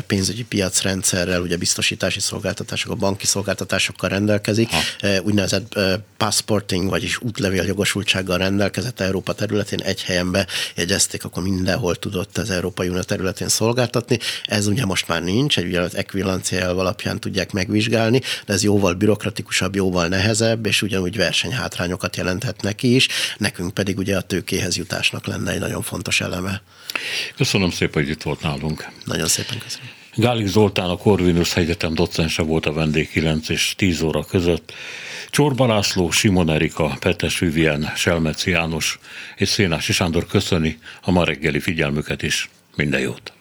[0.08, 5.08] pénzügyi piacrendszerrel, ugye biztosítási szolgáltatások, banki szolgáltatásokkal rendelkezik, ha.
[5.22, 5.80] úgynevezett
[6.18, 12.88] passporting, vagyis útlevél jogosultsággal rendelkezett Európa területén egy helyen bejegyezték, akkor mindenhol tudott az Európai
[12.88, 14.20] Unió területén szolgáltatni.
[14.46, 20.08] Ez ugye most már nincs, egy ekvivalencia alapján tudják megvizsgálni, de ez jóval bürokratikusabb, jóval
[20.08, 23.08] nehezebb, és ugyanúgy versenyhátrányokat jelenthet neki is,
[23.38, 26.62] nekünk pedig ugye a tőkéhez jutásnak lenne egy nagyon fontos eleme.
[27.36, 28.88] Köszönöm szépen, hogy itt volt nálunk.
[29.06, 29.90] Nagyon szépen köszönöm.
[30.16, 34.74] Gálik Zoltán, a Corvinus Egyetem docense volt a vendég 9 és 10 óra között.
[35.30, 39.00] Csorba László, Simon Erika, Petes Vivien, Selmeci János
[39.36, 42.50] és Szénási Sándor köszöni a ma reggeli figyelmüket is.
[42.76, 43.33] Minden jót!